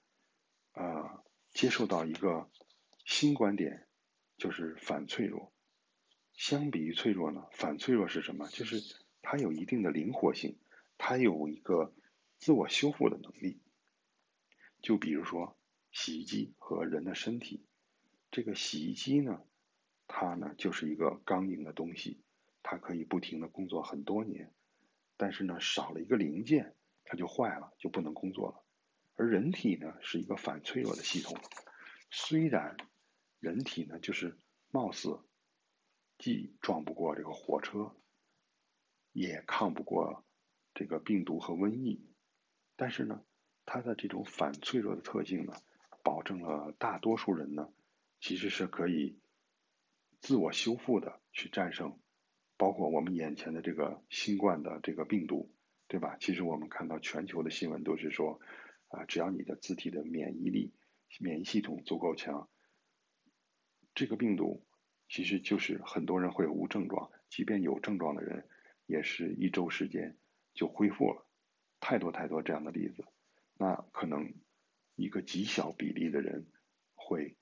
[0.72, 1.22] 啊。
[1.52, 2.50] 接受到一个
[3.04, 3.86] 新观点，
[4.38, 5.52] 就是反脆弱。
[6.34, 8.48] 相比于脆弱呢，反脆弱是什么？
[8.48, 8.82] 就是
[9.22, 10.58] 它有一定的灵活性，
[10.98, 11.94] 它有一个
[12.38, 13.60] 自我修复的能力。
[14.82, 15.58] 就比如说
[15.92, 17.66] 洗衣机和人的身体，
[18.32, 19.42] 这个洗衣机呢，
[20.08, 22.22] 它呢就是一个刚硬的东西，
[22.64, 24.54] 它可以不停的工作很多年，
[25.18, 28.64] 但是呢少了一个零件，它就坏了，就不能工作了。
[29.16, 31.38] 而人体呢是一个反脆弱的系统，
[32.12, 32.76] 虽然
[33.40, 34.38] 人体呢就是
[34.72, 35.20] 貌似
[36.18, 37.96] 既撞不过这个火车，
[39.14, 40.26] 也抗不过
[40.74, 42.06] 这个病毒和瘟疫，
[42.76, 43.24] 但是呢，
[43.66, 45.54] 它的这种反脆弱的特性呢，
[46.04, 47.70] 保证了大多数人呢
[48.20, 49.20] 其实是可以
[50.20, 51.98] 自我修复的去战胜，
[52.58, 55.55] 包括我们眼前的这个新冠的这个病毒，
[55.96, 56.18] 对吧？
[56.20, 58.42] 其实我们看到全球的新闻都是说。
[58.90, 60.72] 啊，只要你的自体的免疫力、
[61.20, 62.48] 免疫系统足够强，
[63.96, 64.64] 这个病毒
[65.10, 68.48] 其实就是很多人会无症状，即便有症状的人，
[68.86, 70.16] 也是一周时间
[70.54, 71.28] 就恢复了。
[71.80, 73.04] 太多太多这样的例子，
[73.58, 74.34] 那可能
[74.96, 76.46] 一个极小比例的人
[76.94, 77.36] 会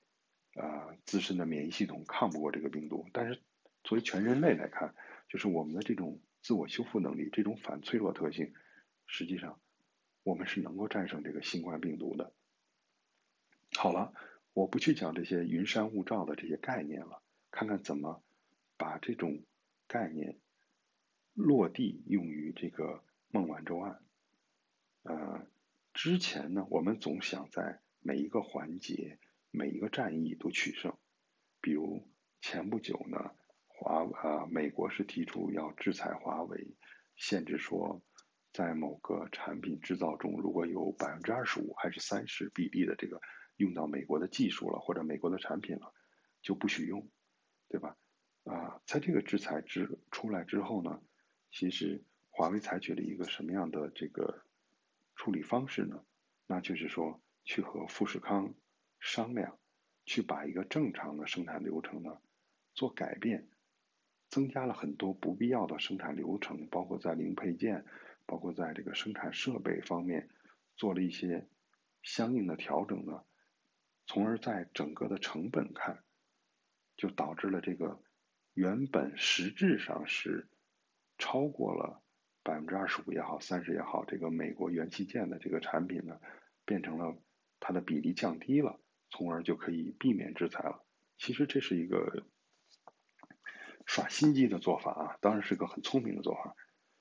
[0.56, 3.44] 啊自身的免疫系统抗不过这个病毒，但是
[3.84, 4.96] 作为全人类来看，
[5.28, 8.53] 就是我们的这种自我修复能力、这种反脆弱特性，
[9.08, 9.60] 实际上。
[10.25, 12.32] 我们是能够战胜这个新冠病毒的。
[13.75, 14.13] 好了，
[14.53, 18.23] 我不去讲这些云山雾罩的这些概念了，看看怎么
[18.77, 19.43] 把这种
[19.86, 20.39] 概念
[21.34, 24.01] 落地用于这个孟晚舟案。
[25.01, 25.45] 呃，
[25.93, 29.19] 之前呢，我们总想在每一个环节、
[29.51, 30.97] 每一个战役都取胜，
[31.60, 32.08] 比如
[32.39, 33.36] 前不久呢，
[33.84, 36.76] 华啊，美国是提出要制裁华为，
[37.17, 38.02] 限制说。
[38.54, 43.19] 在某个产品制造中，如果有百分之二十五还是三十比例的这个
[43.58, 45.91] 用到美国的技术了，或者美国的产品了，
[46.43, 47.10] 就不许用，
[47.67, 47.98] 对吧？
[48.43, 51.02] 啊，在这个制裁之出来之后呢，
[51.50, 54.43] 其实华为采取了一个什么样的这个
[55.15, 56.06] 处理方式呢？
[56.46, 58.54] 那就是说，去和富士康
[59.00, 59.58] 商量，
[60.06, 62.19] 去把一个正常的生产流程呢
[62.76, 63.48] 做改变，
[64.34, 67.86] 增加了很多不必要的生产流程，包括在零配件。
[68.26, 70.30] 包括在这个生产设备方面
[70.78, 71.46] 做了一些
[72.04, 73.22] 相应的调整呢，
[74.06, 76.06] 从而在整个的成本看，
[76.96, 78.02] 就导致了这个
[78.54, 80.48] 原本实质上是
[81.17, 82.02] 超过了
[82.43, 86.17] 百分之二十五也好，三十也好，这个美国元器件的这个产品呢，
[86.63, 87.22] 变成了
[87.60, 90.86] 它的比例降低了，从而就可以避免制裁了。
[91.17, 92.26] 其实这是一个
[93.86, 96.56] 耍心机的做法啊，当然是个很聪明的做法。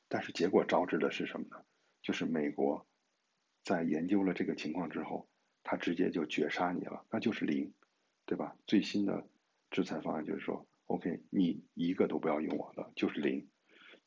[0.08, 1.64] 但是结果招致的是什么呢？
[2.02, 2.86] 就是美国
[3.62, 5.28] 在研究了这个情况之后，
[5.62, 7.72] 他直接就绝杀你了，那就是零，
[8.26, 8.56] 对吧？
[8.66, 9.26] 最新的
[9.70, 13.48] 制裁方案就是说，OK，你一个都不要用我的，就是零。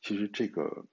[0.00, 0.86] 其实这个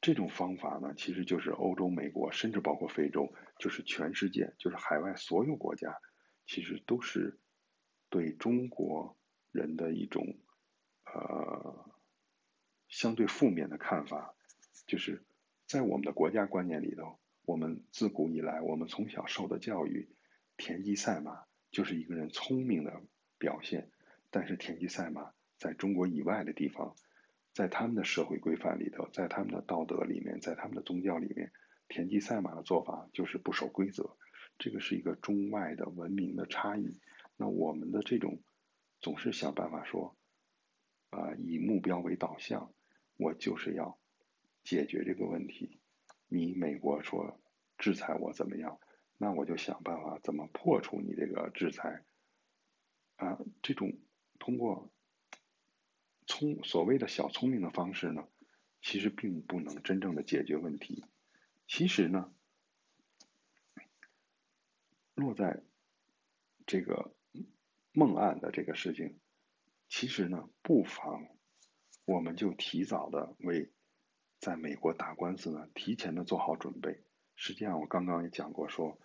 [0.00, 5.94] 这种方法呢，其实就是欧洲、美国，甚至包括非洲，就是全世界，就是海外所有国家，
[6.46, 7.38] 其实都是
[8.08, 9.18] 对中国
[9.50, 10.38] 人的一种
[11.14, 11.86] 呃。
[12.92, 14.34] 相对负面的看法，
[14.88, 15.22] 就是
[15.68, 20.08] 在我们的国家观念里头，我们自古以来，我们从小受的教育，
[20.56, 23.00] 田忌赛马就是一个人聪明的
[23.38, 23.92] 表现。
[24.30, 26.96] 但是田忌赛马在中国以外的地方，
[27.52, 31.52] 在他们的社会规范里头，在他们的道德里面，在他们的宗教里面，
[31.86, 34.16] 田忌赛马的做法就是不守规则，
[34.58, 36.98] 这个是一个中外的文明的差异。
[37.36, 38.42] 那我们的这种
[39.00, 40.16] 总是想办法说，
[41.10, 42.72] 啊，以目标为导向，
[43.16, 43.98] 我就是要
[44.64, 45.80] 解决这个问题。
[46.26, 47.40] 你美国说
[47.78, 48.80] 制裁我怎么样？
[49.16, 52.04] 那我就想办法怎么破除你这个制裁。
[53.16, 53.98] 啊，这种
[54.38, 54.90] 通过
[56.26, 58.26] 聪所谓的小聪明的方式呢，
[58.80, 61.04] 其实并不能真正的解决问题。
[61.66, 62.32] 其实呢，
[65.14, 65.62] 落在
[66.66, 67.14] 这个
[67.92, 69.20] 孟案的这个事情，
[69.90, 71.26] 其实呢，不妨
[72.06, 73.70] 我们就提早的为
[74.38, 77.02] 在美国打官司呢，提前的做好准备。
[77.36, 78.98] 实际上，我刚刚也讲过说。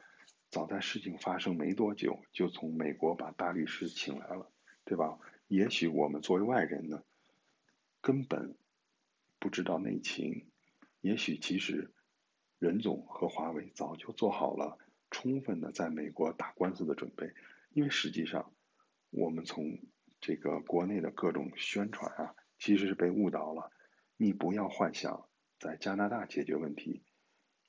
[0.51, 4.49] 早在事情发生没多久，就从美国把大律师请来了，
[4.85, 5.19] 对吧？
[5.47, 7.03] 也许我们作为外人呢，
[7.99, 8.55] 根本
[9.37, 10.47] 不知道内情。
[11.01, 11.93] 也许其实
[12.57, 14.77] 任总和华为早就做好了
[15.11, 17.33] 充分的在美国打官司的准备。
[17.71, 18.53] 因为实际上，
[19.09, 19.77] 我们从
[20.25, 23.71] 这个国内的各种宣传啊，其实是被误导了。
[24.17, 27.03] 你不要幻想在加拿大解决问题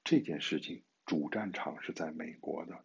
[0.02, 0.82] 这件事情。
[1.04, 2.82] 主战场是在美国的，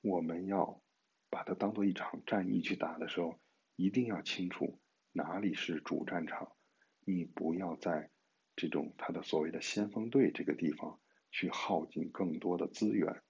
[0.00, 0.82] 我们要
[1.28, 3.38] 把它当做一场战役去打的时候，
[3.76, 4.80] 一定要清楚
[5.12, 6.56] 哪里是主战场。
[7.04, 8.10] 你不要在
[8.56, 10.98] 这种他的所谓的先锋队这个地方
[11.30, 13.20] 去耗尽更多的资源，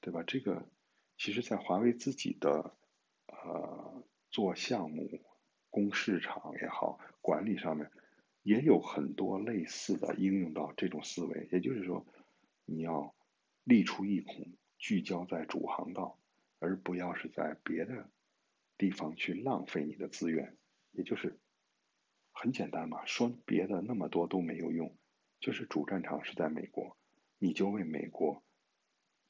[0.00, 0.24] 对吧？
[0.24, 0.68] 这个
[1.16, 2.76] 其实，在华为自己的
[3.28, 5.08] 呃做项目、
[5.70, 7.88] 攻市场也好，管理上面
[8.42, 11.48] 也有很多类似的应用到这种思维。
[11.52, 12.04] 也就是说，
[12.64, 13.14] 你要。
[13.64, 14.34] 立出一孔，
[14.76, 16.18] 聚焦在主航道，
[16.58, 18.10] 而不要是在别的
[18.76, 20.58] 地方去浪费你的资源。
[20.90, 21.38] 也就是
[22.32, 24.98] 很简单嘛，说别的那么多都没有用，
[25.38, 26.96] 就是主战场是在美国，
[27.38, 28.42] 你就为美国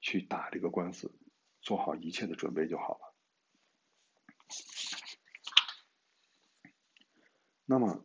[0.01, 1.15] 去打这个官司，
[1.61, 3.12] 做好一切的准备就好了。
[7.65, 8.05] 那么。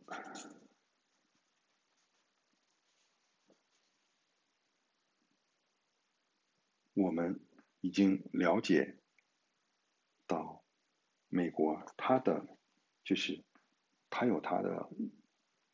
[6.94, 7.38] 我们
[7.80, 8.96] 已经了解
[10.26, 10.64] 到，
[11.28, 12.58] 美国它的
[13.04, 13.44] 就是
[14.10, 14.90] 它有它的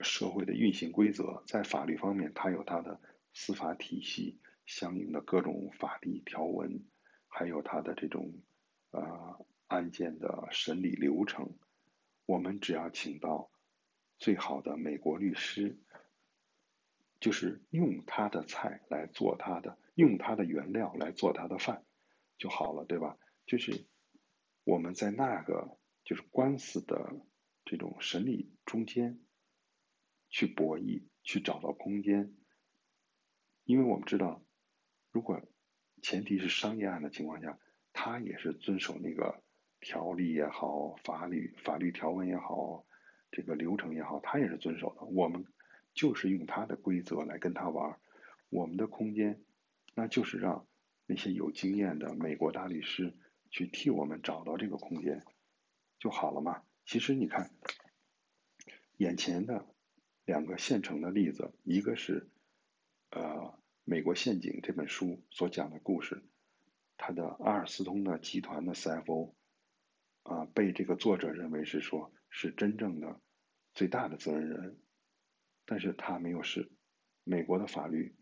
[0.01, 3.01] 社会的运行规则，在法律方面，它有它的
[3.33, 6.85] 司法体系相应的各种法律条文，
[7.29, 8.43] 还有它的这种
[8.91, 11.57] 呃案件的审理流程。
[12.27, 13.51] 我们只要请到
[14.19, 15.79] 最好的美国律师，
[17.21, 19.79] 就是用他的菜来做他的。
[19.95, 21.85] 用他的原料来做他的饭
[22.37, 23.17] 就好了，对吧？
[23.47, 23.87] 就是
[24.65, 27.15] 我们在那个就是官司的
[27.65, 29.21] 这种审理中间
[30.31, 32.35] 去博弈，去找到空间。
[33.63, 34.45] 因为我们知道，
[35.13, 35.41] 如果
[36.03, 37.61] 前提是商业案的情况下，
[37.93, 39.44] 他也是遵守那个
[39.85, 42.87] 条例也好，法律法律条文也好，
[43.31, 45.05] 这个流程也好，他也是遵守的。
[45.05, 45.45] 我们
[45.93, 48.01] 就是用他的规则来跟他玩，
[48.49, 49.41] 我们的空间。
[49.95, 50.67] 那就是让
[51.07, 53.15] 那些有经验的美国大律师
[53.51, 55.23] 去替我们找到这个空间
[56.01, 56.63] 就好了嘛。
[56.87, 57.51] 其实你看，
[58.97, 59.67] 眼前的
[60.25, 62.29] 两个现成的例子，一个是
[63.11, 63.21] 呃
[63.85, 66.25] 《美国陷阱》这本书所讲的故事，
[66.97, 69.35] 他的阿尔斯通的集团的 CFO
[70.25, 73.21] 啊，被这个作者认为是说是真正的
[73.73, 74.79] 最大的责任人，
[75.65, 76.71] 但是他没有事，
[77.23, 78.15] 美国的法律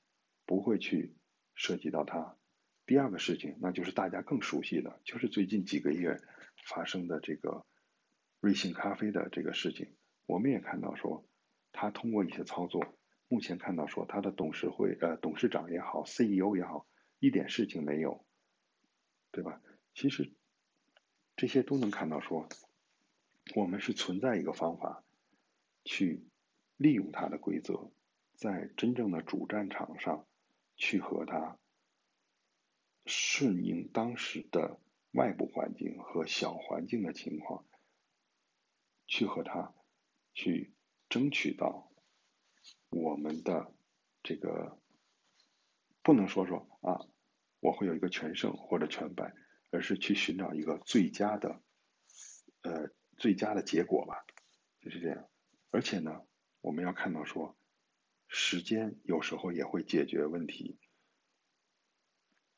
[0.46, 1.16] 不会去。
[1.54, 2.38] 涉及到他
[2.86, 6.18] 第二个事情，那就是大家更熟悉的，就是最近几个月
[6.64, 7.66] 发生的这个
[8.40, 9.94] 瑞幸咖啡的这个事情。
[10.24, 11.28] 我们也看到说，
[11.70, 12.82] 他通过一些操作，
[13.28, 16.86] 目前看到说他的董事会呃董事长也好，CEO 也好，
[17.18, 18.24] 一点事情没有，
[19.30, 19.60] 对吧？
[19.92, 20.32] 其实
[21.42, 22.48] 这些都能看到说，
[23.56, 25.02] 我们是存在一个方法，
[25.82, 26.24] 去
[26.76, 27.90] 利用它的规则，
[28.36, 30.24] 在真正的主战场上。
[30.76, 31.58] 去和它
[33.06, 34.78] 顺应当时的
[35.10, 37.64] 外部环境和小环境的情况，
[39.08, 39.74] 去和他
[40.34, 40.72] 去
[41.08, 41.90] 争取到
[42.88, 43.74] 我们的
[44.22, 44.78] 这个
[46.02, 47.00] 不能说说啊，
[47.58, 49.34] 我会有一个全胜或者全败，
[49.72, 51.60] 而是去寻找一个最佳的
[52.60, 54.24] 呃最佳的结果吧，
[54.80, 55.28] 就是这样。
[55.70, 56.22] 而且呢，
[56.60, 57.56] 我们要看到说。
[58.34, 60.78] 时间有时候也会解决问题。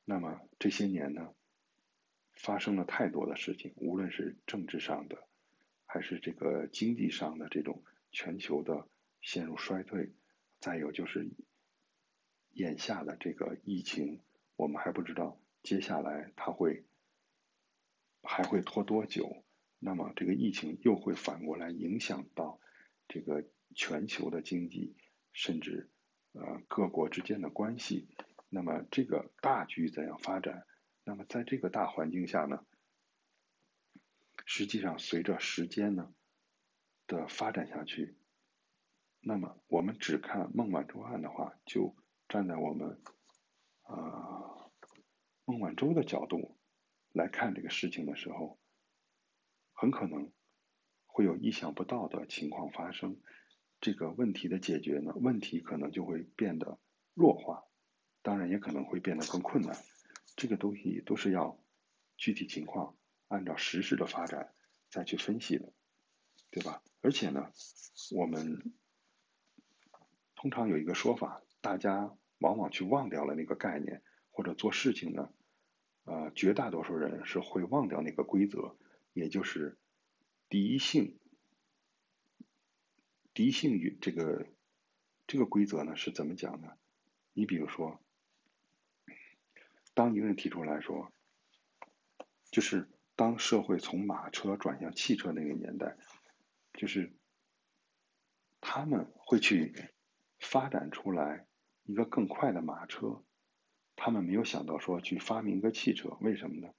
[0.04, 1.34] 那么这些年呢，
[2.30, 5.26] 发生了太多的事情，无论是政治上的，
[5.84, 8.88] 还是这个经济上的这种全球的
[9.20, 10.12] 陷入衰退，
[10.60, 11.28] 再有就是
[12.52, 14.20] 眼下的这个疫情，
[14.54, 16.84] 我们还不知道接下来它会
[18.24, 19.44] 还会拖多久。
[19.78, 22.58] 那么这个疫情又会反过来影响到
[23.06, 23.44] 这个
[23.74, 24.96] 全球的经济，
[25.32, 25.90] 甚至
[26.32, 28.08] 呃各国之间的关系。
[28.48, 30.66] 那么这个大局怎样发展？
[31.04, 32.64] 那么在这个大环境下呢，
[34.46, 36.14] 实际上随着时间呢
[37.06, 38.16] 的发展下去，
[39.20, 41.94] 那么我们只看孟晚舟案的话，就
[42.28, 43.02] 站在我们
[43.82, 44.70] 啊
[45.44, 46.56] 孟晚舟的角度
[47.14, 48.58] 来看这个事情的时候。
[49.76, 50.32] 很可能
[51.04, 53.20] 会有意想不到的情况发生，
[53.80, 56.78] 这个问题的解决呢，问题可能就会变得
[57.12, 57.64] 弱化，
[58.22, 59.76] 当然也可能会变得更困难。
[60.36, 61.60] 这个东西都是要
[62.16, 62.96] 具体情况
[63.26, 64.54] 按照实时的发展
[64.90, 65.72] 再去分析的，
[66.50, 66.80] 对吧？
[67.00, 67.50] 而且呢，
[68.16, 68.72] 我们
[70.36, 75.34] 通常有一个说法，大家往往去忘掉了那个概念，或者做事情呢，
[76.04, 78.76] 呃，绝大多数人是会忘掉那个规则。
[79.12, 79.78] 也就是
[80.48, 81.20] 敌性，
[83.32, 84.48] 敌性与这个
[85.28, 86.72] 这个规则呢是怎么讲呢？
[87.32, 88.00] 你比如说，
[89.94, 91.12] 当一个人提出来说，
[92.50, 95.96] 就是当社会从马车转向汽车那个年代，
[96.72, 97.12] 就是
[98.60, 99.92] 他们会去
[100.40, 101.46] 发展出来
[101.84, 103.22] 一个更快的马车，
[103.96, 106.72] 他们没有想到说去发明个汽车，为什么呢？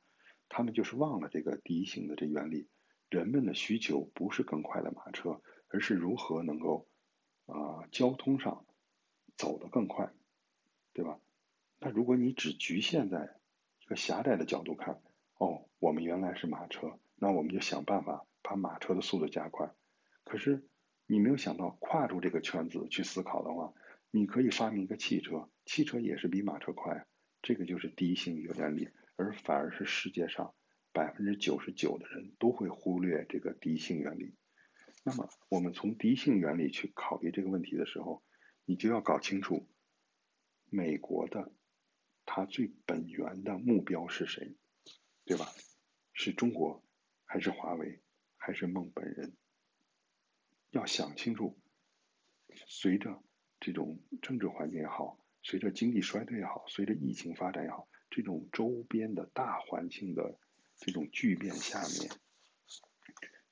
[0.50, 2.68] 他们就是忘了这个第一性的这原理，
[3.10, 6.88] 人们的需求不是更快的马车，而是如何能够
[7.46, 8.66] 啊交通上
[9.38, 10.12] 走得更快，
[10.94, 11.20] 对吧？
[11.80, 13.36] 那如果你只局限在
[13.82, 15.02] 一个狭窄的角度看，
[15.38, 19.74] 哦，我们原来是马车，那我们就想办法把马车的速度加快。
[20.24, 20.66] 可是
[21.06, 23.74] 你没有想到跨出这个圈子去思考的话，
[24.16, 27.06] 你可以发明一个汽车，汽车也是比马车快，
[27.42, 28.88] 这个就是第一性原理。
[29.18, 30.56] 而反而是世界上
[30.94, 34.34] 百分之九十九的人都会忽略这个第一性原理。
[35.04, 38.24] 那么，我们从第一性原理去考虑这个问题的时候，
[38.64, 39.68] 你就要搞清楚
[40.70, 41.52] 美国的
[42.26, 44.56] 它最本源的目标是谁，
[45.26, 45.46] 对吧？
[46.14, 46.82] 是中国，
[47.26, 48.02] 还是华为，
[48.38, 49.36] 还是孟本人？
[50.70, 51.60] 要想清楚。
[52.68, 53.22] 随着
[53.66, 57.88] 这种政治环境也好，随着经济衰退也好，随着疫情发展也好。
[58.12, 60.38] 这种周边的大环境的
[60.78, 62.12] 这种巨变下面，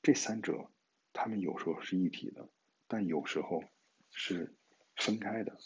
[0.03, 0.69] 这三者
[1.13, 2.47] 他们有时候是一体的，
[2.87, 3.63] 但有时候
[4.11, 4.55] 是
[4.95, 5.57] 分开的。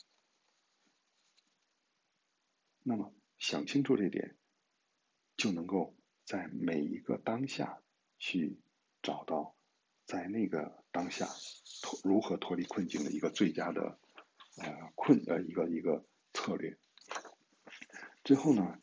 [2.84, 4.38] 那么想清楚这点，
[5.36, 5.94] 就能够
[6.24, 7.82] 在每一个当下
[8.18, 8.62] 去
[9.02, 9.58] 找到
[10.06, 11.28] 在那个当下
[11.82, 14.00] 脱如何脱离困境的一个最佳的
[14.58, 16.78] 呃困呃一个一个策略。
[18.24, 18.80] 最后呢？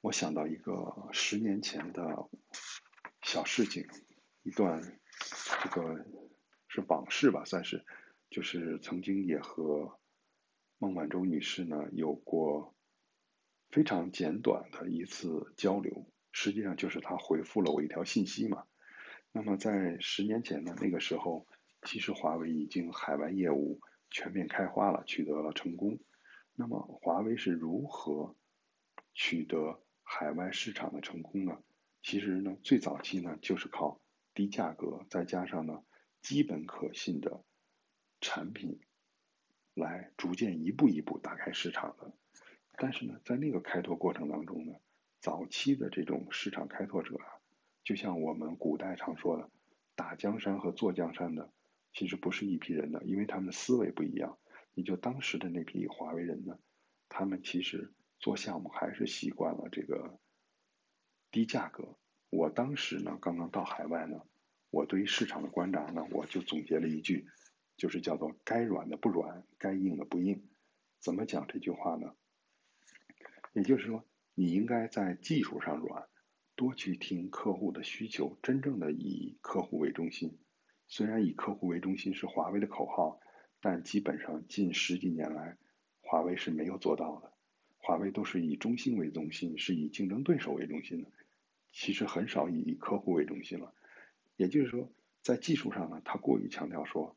[0.00, 2.28] 我想到一个十年前的
[3.22, 3.86] 小事情，
[4.42, 4.98] 一段
[5.62, 6.04] 这个
[6.66, 7.84] 是往事吧，算是，
[8.28, 10.00] 就是曾经也和
[10.78, 12.74] 孟晚舟女士呢有过
[13.70, 18.64] 非常简短的一次交流，实际上就是她回复了我一条信息嘛。
[19.30, 21.46] 那么在十年前呢，那个时候
[21.82, 23.80] 其实华为已经海外业务
[24.10, 25.98] 全面开花了，取得了成功。
[26.54, 28.34] 那么华为是如何？
[29.20, 31.58] 取得海外市场的成功呢？
[32.02, 34.00] 其实呢，最早期呢就是靠
[34.32, 35.82] 低价格，再加上呢
[36.22, 37.42] 基本可信的
[38.20, 38.78] 产品，
[39.74, 42.12] 来逐渐一步一步打开市场的。
[42.76, 44.74] 但是呢，在那个开拓过程当中呢，
[45.18, 47.26] 早期的这种市场开拓者啊，
[47.82, 49.50] 就像我们古代常说的，
[49.96, 51.50] 打江山和坐江山的，
[51.92, 54.38] 其实不是一批人的，因为他们的思维不一样。
[54.74, 56.58] 你就当时的那批华为人呢，
[57.08, 57.92] 他们其实。
[58.20, 60.18] 做项目还是习惯了这个
[61.30, 61.96] 低价格。
[62.30, 64.20] 我当时呢，刚刚到海外呢，
[64.70, 67.28] 我对于市场的观察呢，我就总结了一句，
[67.76, 70.48] 就是叫做“该软的不软，该硬的不硬”。
[70.98, 72.12] 怎么讲这句话呢？
[73.52, 76.08] 也就是说，你应该在技术上软，
[76.56, 80.36] 多去听客户的需求，真正的以客户为中心。
[80.90, 83.20] 虽然以客户为中心是华为的口号，
[83.60, 85.58] 但基本上近十几年来，
[86.00, 87.32] 华为是没有做到的。
[87.76, 91.10] 华为都是以中心为中心，是以竞争对手为中心的，
[91.72, 93.74] 其实很少以客户为中心了。
[94.36, 94.90] 也就是说，
[95.22, 97.16] 在技术上呢，他过于强调说，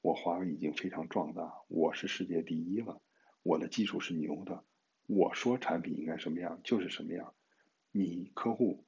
[0.00, 3.02] 我华为已经非常壮大，我是世界第一了，
[3.42, 4.64] 我的技术是牛的，
[5.06, 7.34] 我说产品应该什么样就是什么样。
[7.92, 8.86] 你客户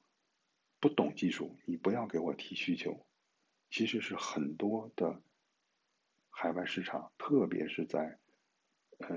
[0.81, 3.07] 不懂技术，你不要给我提需求。
[3.73, 5.23] 其实是很多的
[6.29, 8.19] 海外市场，特别是在
[8.99, 9.09] 呃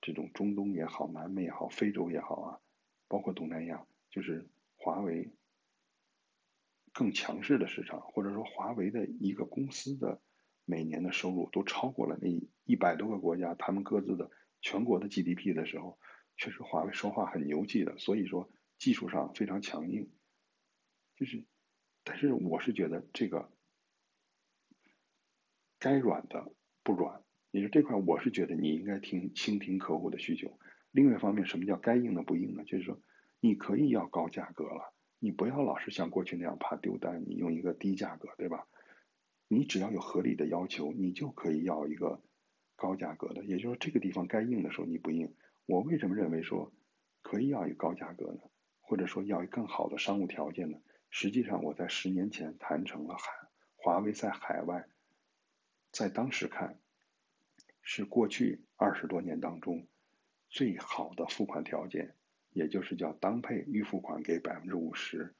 [0.00, 2.60] 这种中东也好、南美也好、非洲也好啊，
[3.06, 5.32] 包括东南亚，就是华为
[6.92, 10.20] 更强势的市场，或者说华为的一个公司的
[10.64, 12.28] 每年的收入都超过了那
[12.64, 14.28] 一百多个国家他们各自的
[14.60, 16.00] 全国的 GDP 的时候，
[16.36, 17.96] 确实华为说话很牛气的。
[17.96, 20.10] 所以说技术上非常强硬，
[21.14, 21.44] 就是，
[22.04, 23.50] 但是我是觉得这个
[25.78, 30.58] 该软的不软，也就这块我是觉得你应该听倾听客户的需求。
[30.90, 32.64] 另外一方面，什么叫该硬的不硬呢？
[32.64, 33.00] 就是说
[33.40, 34.92] 你可以要高价格了。
[35.18, 38.66] 你不要老是像过去那样怕丢单，你用一个低价格，对吧？
[39.46, 42.20] 你只要有合理的要求，你就可以要一个
[42.74, 43.44] 高价格的。
[43.44, 45.34] 也就是说，这个地方该硬的时候你不硬。
[45.66, 46.72] 我为什么认为说
[47.22, 48.40] 可以要一个高价格呢？
[48.80, 50.78] 或者说要一更好的商务条件呢？
[51.12, 53.30] 实际上，我在十年前谈成了海
[53.76, 54.88] 华为在海外，
[55.92, 56.80] 在当时看
[57.82, 59.86] 是过去二十多年当中
[60.48, 62.16] 最好的付款条件。
[62.54, 65.34] 也就是叫当配预付款给百分之五十，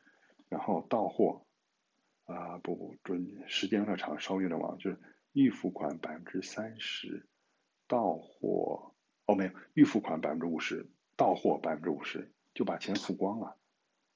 [0.49, 1.45] 然后到货，
[2.25, 4.99] 啊不不准时间有点长，稍微有点忘，就是
[5.35, 7.27] 预付款百分之三十，
[7.87, 8.95] 到货
[9.27, 13.59] 哦没有预付款百分之五十，到货百分之五十就把钱付光了，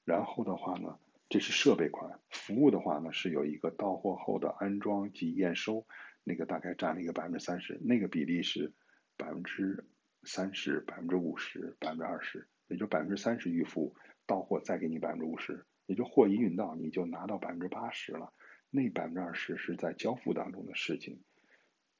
[0.03, 0.97] 然后的话呢，
[1.29, 5.85] 这是设备款，服务的话呢是有一个到货后的安装及验收，
[6.23, 8.73] 那个大概占了一个百分之三十，那个比例是
[9.15, 9.85] 百分之
[10.23, 12.47] 三十、百分之五十、百分之二十。
[12.69, 18.33] 也就百分之三十预付，到货再给你百分之五十，也就货一运到你就拿到百分之八十了，
[18.69, 21.23] 那百分之二十是在交付当中的事情。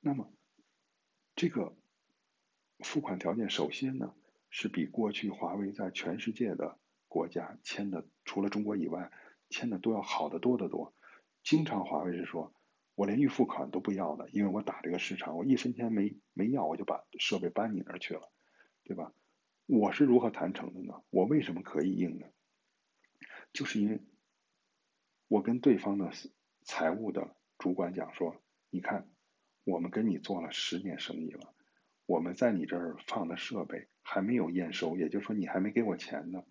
[0.02, 0.30] 那么，
[1.38, 1.74] 这个
[2.80, 4.14] 付款条件首先呢
[4.50, 9.12] 是比过去华为在全世界的国家签的，除了中国以外
[9.50, 10.94] 签的都要好得多得多。
[11.42, 12.54] 经常华为是说，
[12.94, 18.30] 我连预付款都不要的，因为我打这个市场，我一分钱没没要，我就把设备搬你那儿去了，
[18.84, 19.14] 对吧？
[19.66, 21.02] 我是如何谈成的呢？
[21.10, 22.28] 我为什么可以应呢？
[23.54, 24.02] 就是因为，
[25.30, 26.12] 我跟对方的
[26.64, 28.36] 财务的主管讲说
[28.70, 29.10] ：“你看，
[29.64, 31.54] 我们跟你做了十年生意了，
[32.06, 36.44] 我们在你这儿放的设备还没有验收，也就是说你还没给我钱呢，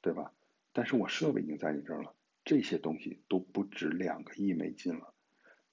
[0.00, 0.32] 对吧？
[0.72, 2.14] 但是我设备已经在你这儿了，
[2.44, 5.14] 这些东西都不止两个亿美金了。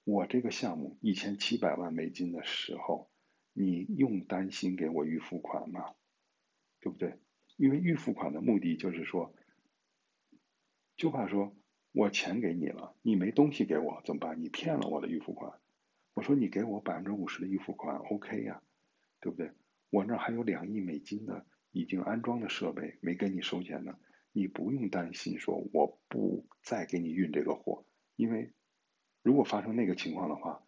[0.04, 3.10] 我这个项目一千七百万美金的时候，
[3.54, 5.94] 你用担心给我预付款吗？”
[6.82, 7.20] 对不对？
[7.58, 9.34] 因为预付款的目的就是说，
[10.96, 11.54] 就怕说
[11.92, 14.42] 我钱给你了，你没东西给我怎么办？
[14.42, 15.60] 你骗了我的预付款。
[16.14, 18.62] 我说你给我百分之五十的预付款，OK 呀，
[19.20, 19.52] 对不对？
[19.90, 24.00] 我那还有两亿美金的已经安装的设备没给你收钱呢，
[24.32, 28.54] 你不用担心说我不再给你运这个货，因为
[29.22, 30.64] 如果发生那个情况的话，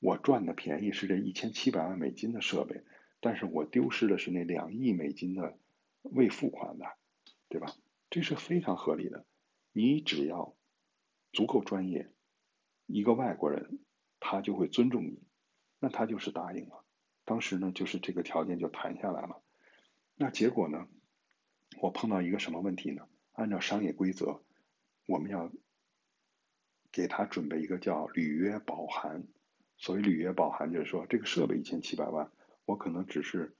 [0.00, 2.82] 我赚的便宜是这一千七百万美金的设备。
[3.24, 5.56] 但是我丢失的是那两亿美金的
[6.02, 6.86] 未付款的，
[7.48, 7.72] 对吧？
[8.10, 9.24] 这是非常合理的。
[9.70, 10.56] 你只要
[11.32, 12.10] 足够专业，
[12.86, 13.78] 一个外国人
[14.18, 15.22] 他就会尊重你，
[15.78, 16.84] 那他就是答应了。
[17.24, 19.40] 当时呢，就是这个条件就谈下来了。
[20.16, 20.88] 那结果呢，
[21.78, 23.08] 我碰到一个什么问题呢？
[23.32, 24.42] 按照商业规则，
[25.06, 25.50] 我们要
[26.90, 29.24] 给他准备一个叫履约保函。
[29.78, 32.30] 所谓履约保函，就是说这个设备一千七百万。
[32.64, 33.56] 我可能只是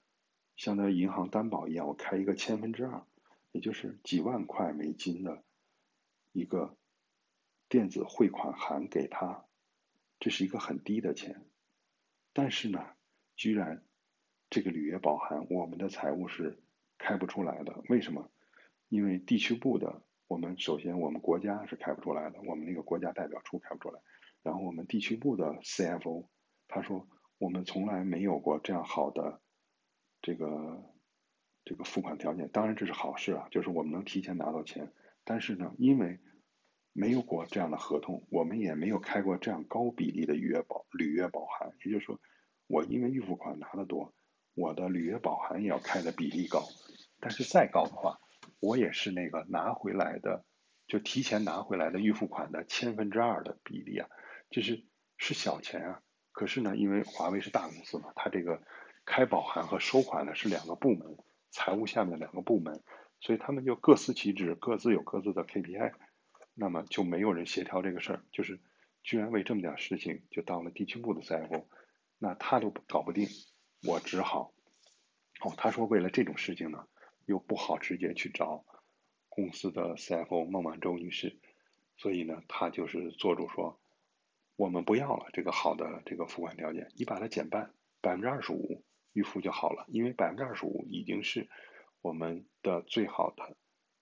[0.57, 3.05] 相当于银行担保一样，我开一个千分之二，
[3.51, 5.43] 也就是几万块美金的
[6.31, 6.77] 一个
[7.69, 9.45] 电子汇款函给他，
[10.21, 11.45] 这是一个很低的钱，
[12.33, 12.87] 但是呢，
[13.35, 13.83] 居然
[14.51, 16.63] 这个履约保函我们的财务是
[17.03, 17.83] 开不出来的。
[17.89, 18.31] 为什么？
[18.89, 24.01] 因为地区部的我们首先我们国家是开不出来的，我们那个国家代表处开不出来，
[24.43, 26.29] 然后我们地区部的 CFO
[26.69, 27.09] 他说。
[27.39, 29.41] 我们从来没有过这样好的
[30.21, 30.81] 这个
[31.65, 34.93] 这个付款条件，当然这是好事啊，就是我们能提前拿到钱。
[35.25, 36.21] 但是呢，因为
[36.93, 41.73] 没有过这样的合同，我们也没有开过这样高比例的履约保履约保函。
[41.85, 42.21] 也就是说，
[42.69, 44.15] 我因为预付款拿的多，
[44.55, 46.63] 我的履约保函也要开的比例高。
[47.23, 48.19] 但是再高的话，
[48.59, 50.45] 我也是那个拿回来的，
[50.89, 54.09] 就提前拿回来的预付款的千分之二的比例啊，
[54.51, 54.85] 就是
[55.19, 56.03] 是小钱啊。
[56.33, 58.61] 可是呢，因为华为是大公司嘛，它这个
[59.05, 61.17] 开保函和收款呢是两个部门，
[61.53, 62.83] 财务下面两个部门，
[63.21, 65.93] 所以他们就各司其职，各自有各自的 KPI，
[66.55, 68.61] 那么就没有人协调这个事儿，就是
[69.05, 71.67] 居然为这么点事情就到了地区部的 CFO，
[72.19, 73.29] 那他都搞不定，
[73.87, 74.53] 我只好，
[75.45, 76.87] 哦，他说为了这种事情呢，
[77.27, 78.65] 又不好直接去找
[79.29, 81.39] 公司的 CFO 孟晚舟女士，
[81.97, 83.79] 所以呢，他就是做主说。
[84.57, 91.49] 我们不要了这个好的这个付款条件，你把它减半，百分之二十五预付就好了，因为百分之二十五已经是
[92.01, 93.57] 我们的最好的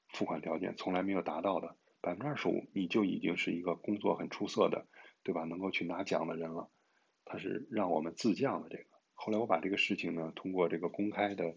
[0.08, 4.86] 付款条件，从来没有达到的百分之二十五，你就已经是一个工作很出色的，
[5.22, 5.44] 对吧？
[5.44, 6.68] 能够去拿奖的人了。
[7.24, 8.84] 他是让我们自降的这个。
[9.14, 11.56] 后来我把这个事情呢，通过这个公开的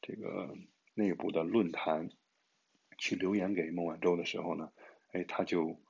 [0.00, 0.56] 这个
[0.98, 2.10] 内部的论坛
[2.98, 4.72] 去留言给孟晚舟的时候呢，
[5.12, 5.80] 哎，他就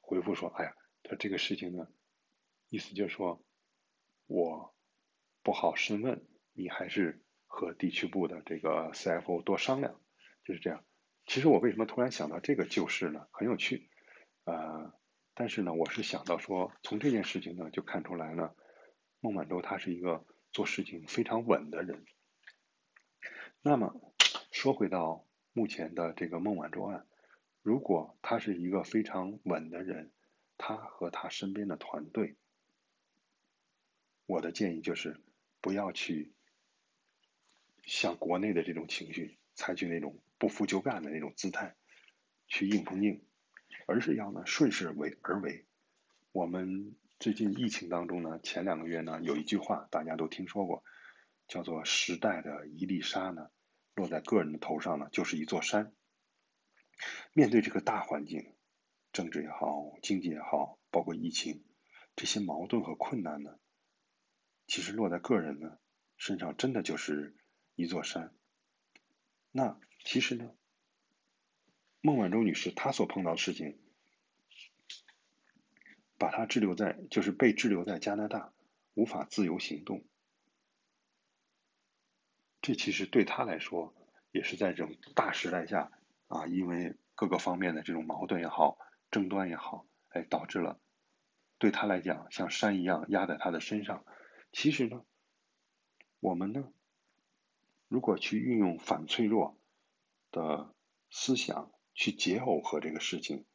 [0.00, 1.88] 回复说：“哎呀。”他这个事情呢，
[2.68, 3.42] 意思就是说，
[4.26, 4.76] 我
[5.42, 6.22] 不好深问，
[6.52, 9.98] 你还是和地区部的这个 CFO 多商量，
[10.44, 10.84] 就是这样。
[11.26, 13.26] 其实我为什么突然想到这个旧事呢？
[13.32, 13.88] 很有趣，
[14.44, 14.92] 呃，
[15.34, 18.54] 但是呢，我是想到说，从这件事情呢就看出来呢，
[19.20, 22.04] 孟晚舟他是一个做事情非常稳的人。
[23.62, 23.94] 那么
[24.50, 27.06] 说回到目前的这个孟晚舟案，
[27.62, 30.10] 如果他是一个非常稳的人。
[30.62, 32.36] 他和他身边的团队，
[34.26, 35.18] 我的建议就是
[35.62, 36.32] 不要去
[37.86, 41.76] 像国内的这种情绪，采取那种不服就干的那种姿态
[42.46, 43.22] 去硬碰硬，
[43.86, 45.64] 而是要呢顺势为而为。
[46.32, 50.84] 我们最近疫情当中呢，前两个月呢有一句话大家都听说过，
[51.50, 53.50] 叫做“时代的一粒沙呢
[53.94, 55.92] 落在个人的头上呢就是一座山”。
[57.34, 58.54] 面对这个大环境。
[59.12, 61.64] 政治也好，经济也好，包括疫情，
[62.14, 63.58] 这些矛盾和困难呢，
[64.68, 65.78] 其实落在个人呢
[66.16, 67.34] 身上，真的就是
[67.74, 68.32] 一座山。
[69.50, 70.54] 那其实呢，
[72.00, 73.80] 孟晚舟女士她所碰到的事情，
[76.16, 78.52] 把她滞留在，就是被滞留在加拿大，
[78.94, 80.04] 无法自由行动。
[82.62, 83.94] 这其实对他来说，
[84.32, 85.90] 也是在这种大时代下
[86.28, 88.78] 啊，因为各个方面的这种矛盾也好。
[89.10, 90.78] 争端也好，哎，导致了
[91.58, 94.04] 对他来讲像山一样压在他的身上。
[94.52, 95.04] 其实呢，
[96.20, 96.72] 我们呢，
[97.88, 99.58] 如果去运用反脆弱
[100.30, 100.72] 的
[101.10, 103.46] 思想去解耦合这个事情，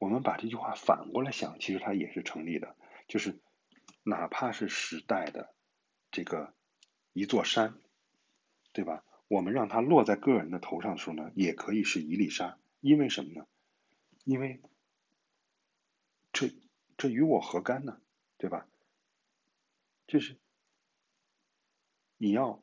[0.00, 2.76] 我们把这句话反过来想，其实它也是成立的。
[3.06, 3.40] 就是
[4.02, 5.54] 哪怕是时代的
[6.16, 6.54] 这个
[7.12, 7.78] 一座山，
[8.72, 9.04] 对吧？
[9.28, 13.46] 我们让它落在个人的头上的时候呢，也可以是一粒沙，因为什么呢？
[14.24, 14.62] 因为
[16.32, 16.50] 这
[16.96, 18.00] 这与我何干呢？
[18.38, 18.66] 对吧？
[20.06, 20.38] 就是
[22.16, 22.62] 你要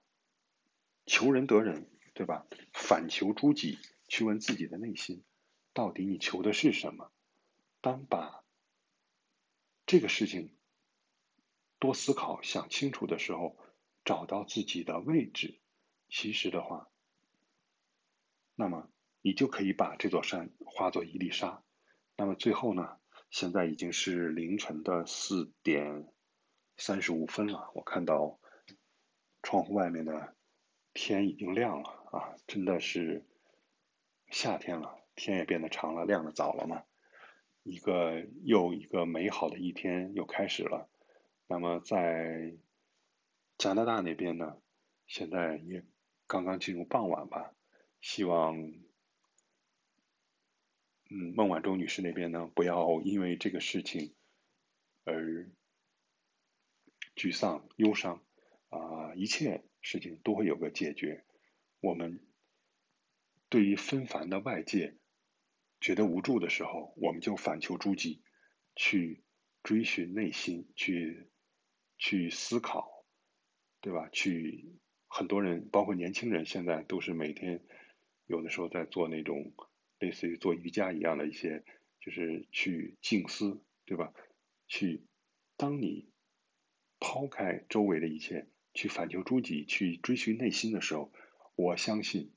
[1.06, 2.48] 求人得人，对吧？
[2.74, 3.78] 反求诸己，
[4.08, 5.24] 去问自己的内心，
[5.74, 7.12] 到底你求的是什么？
[7.82, 8.44] 当把
[9.86, 10.56] 这个事情
[11.84, 13.58] 多思考、想清楚的时候，
[14.06, 15.60] 找到自己的位置。
[16.08, 16.88] 其实的话，
[18.56, 18.88] 那么
[19.22, 21.62] 你就可以把这座山化作一粒沙。
[22.16, 22.96] 那么最后呢？
[23.30, 26.08] 现在已经是凌晨的四点
[26.78, 27.70] 三十五分了。
[27.76, 28.40] 我看到
[29.42, 30.38] 窗户外面的
[30.94, 32.36] 天已经亮了啊！
[32.48, 33.26] 真的是
[34.30, 36.84] 夏天了，天也变得长了，亮的早了嘛。
[37.64, 40.88] 一个又一个美好的一天又开始了。
[41.48, 42.58] 那么在
[43.58, 44.62] 加拿大那边呢，
[45.08, 45.86] 现在也。
[46.26, 47.54] 刚刚进入傍晚吧，
[48.02, 48.58] 希望，
[51.12, 54.16] 嗯，孟晚舟女士那边呢，不要因为这个事情
[55.04, 55.52] 而
[57.16, 58.24] 沮丧、忧伤，
[58.70, 61.24] 啊，一切事情都会有个解决。
[61.82, 62.26] 我们
[63.50, 64.98] 对于纷繁的外界
[65.82, 68.24] 觉得无助的时候，我们就反求诸己，
[68.76, 69.24] 去
[69.62, 71.30] 追寻内心，去
[71.98, 73.06] 去思考，
[73.82, 74.10] 对吧？
[74.12, 74.80] 去。
[75.16, 77.64] 很多人，包括年轻人，现在都是每天
[78.26, 79.54] 有的时候在做那种
[80.00, 81.64] 类似于做瑜伽一样的一些，
[82.00, 84.12] 就是去静思，对吧？
[84.68, 85.06] 去，
[85.56, 86.10] 当你
[87.00, 91.14] 抛开周围的一切，去反求诸己，去追寻内心的时候，
[91.54, 92.34] 我相信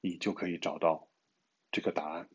[0.00, 1.10] 你就可以找到
[1.72, 2.30] 这个答案。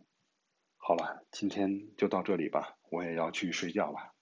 [0.76, 4.14] 好了，今天就到这里吧，我也要去睡觉了。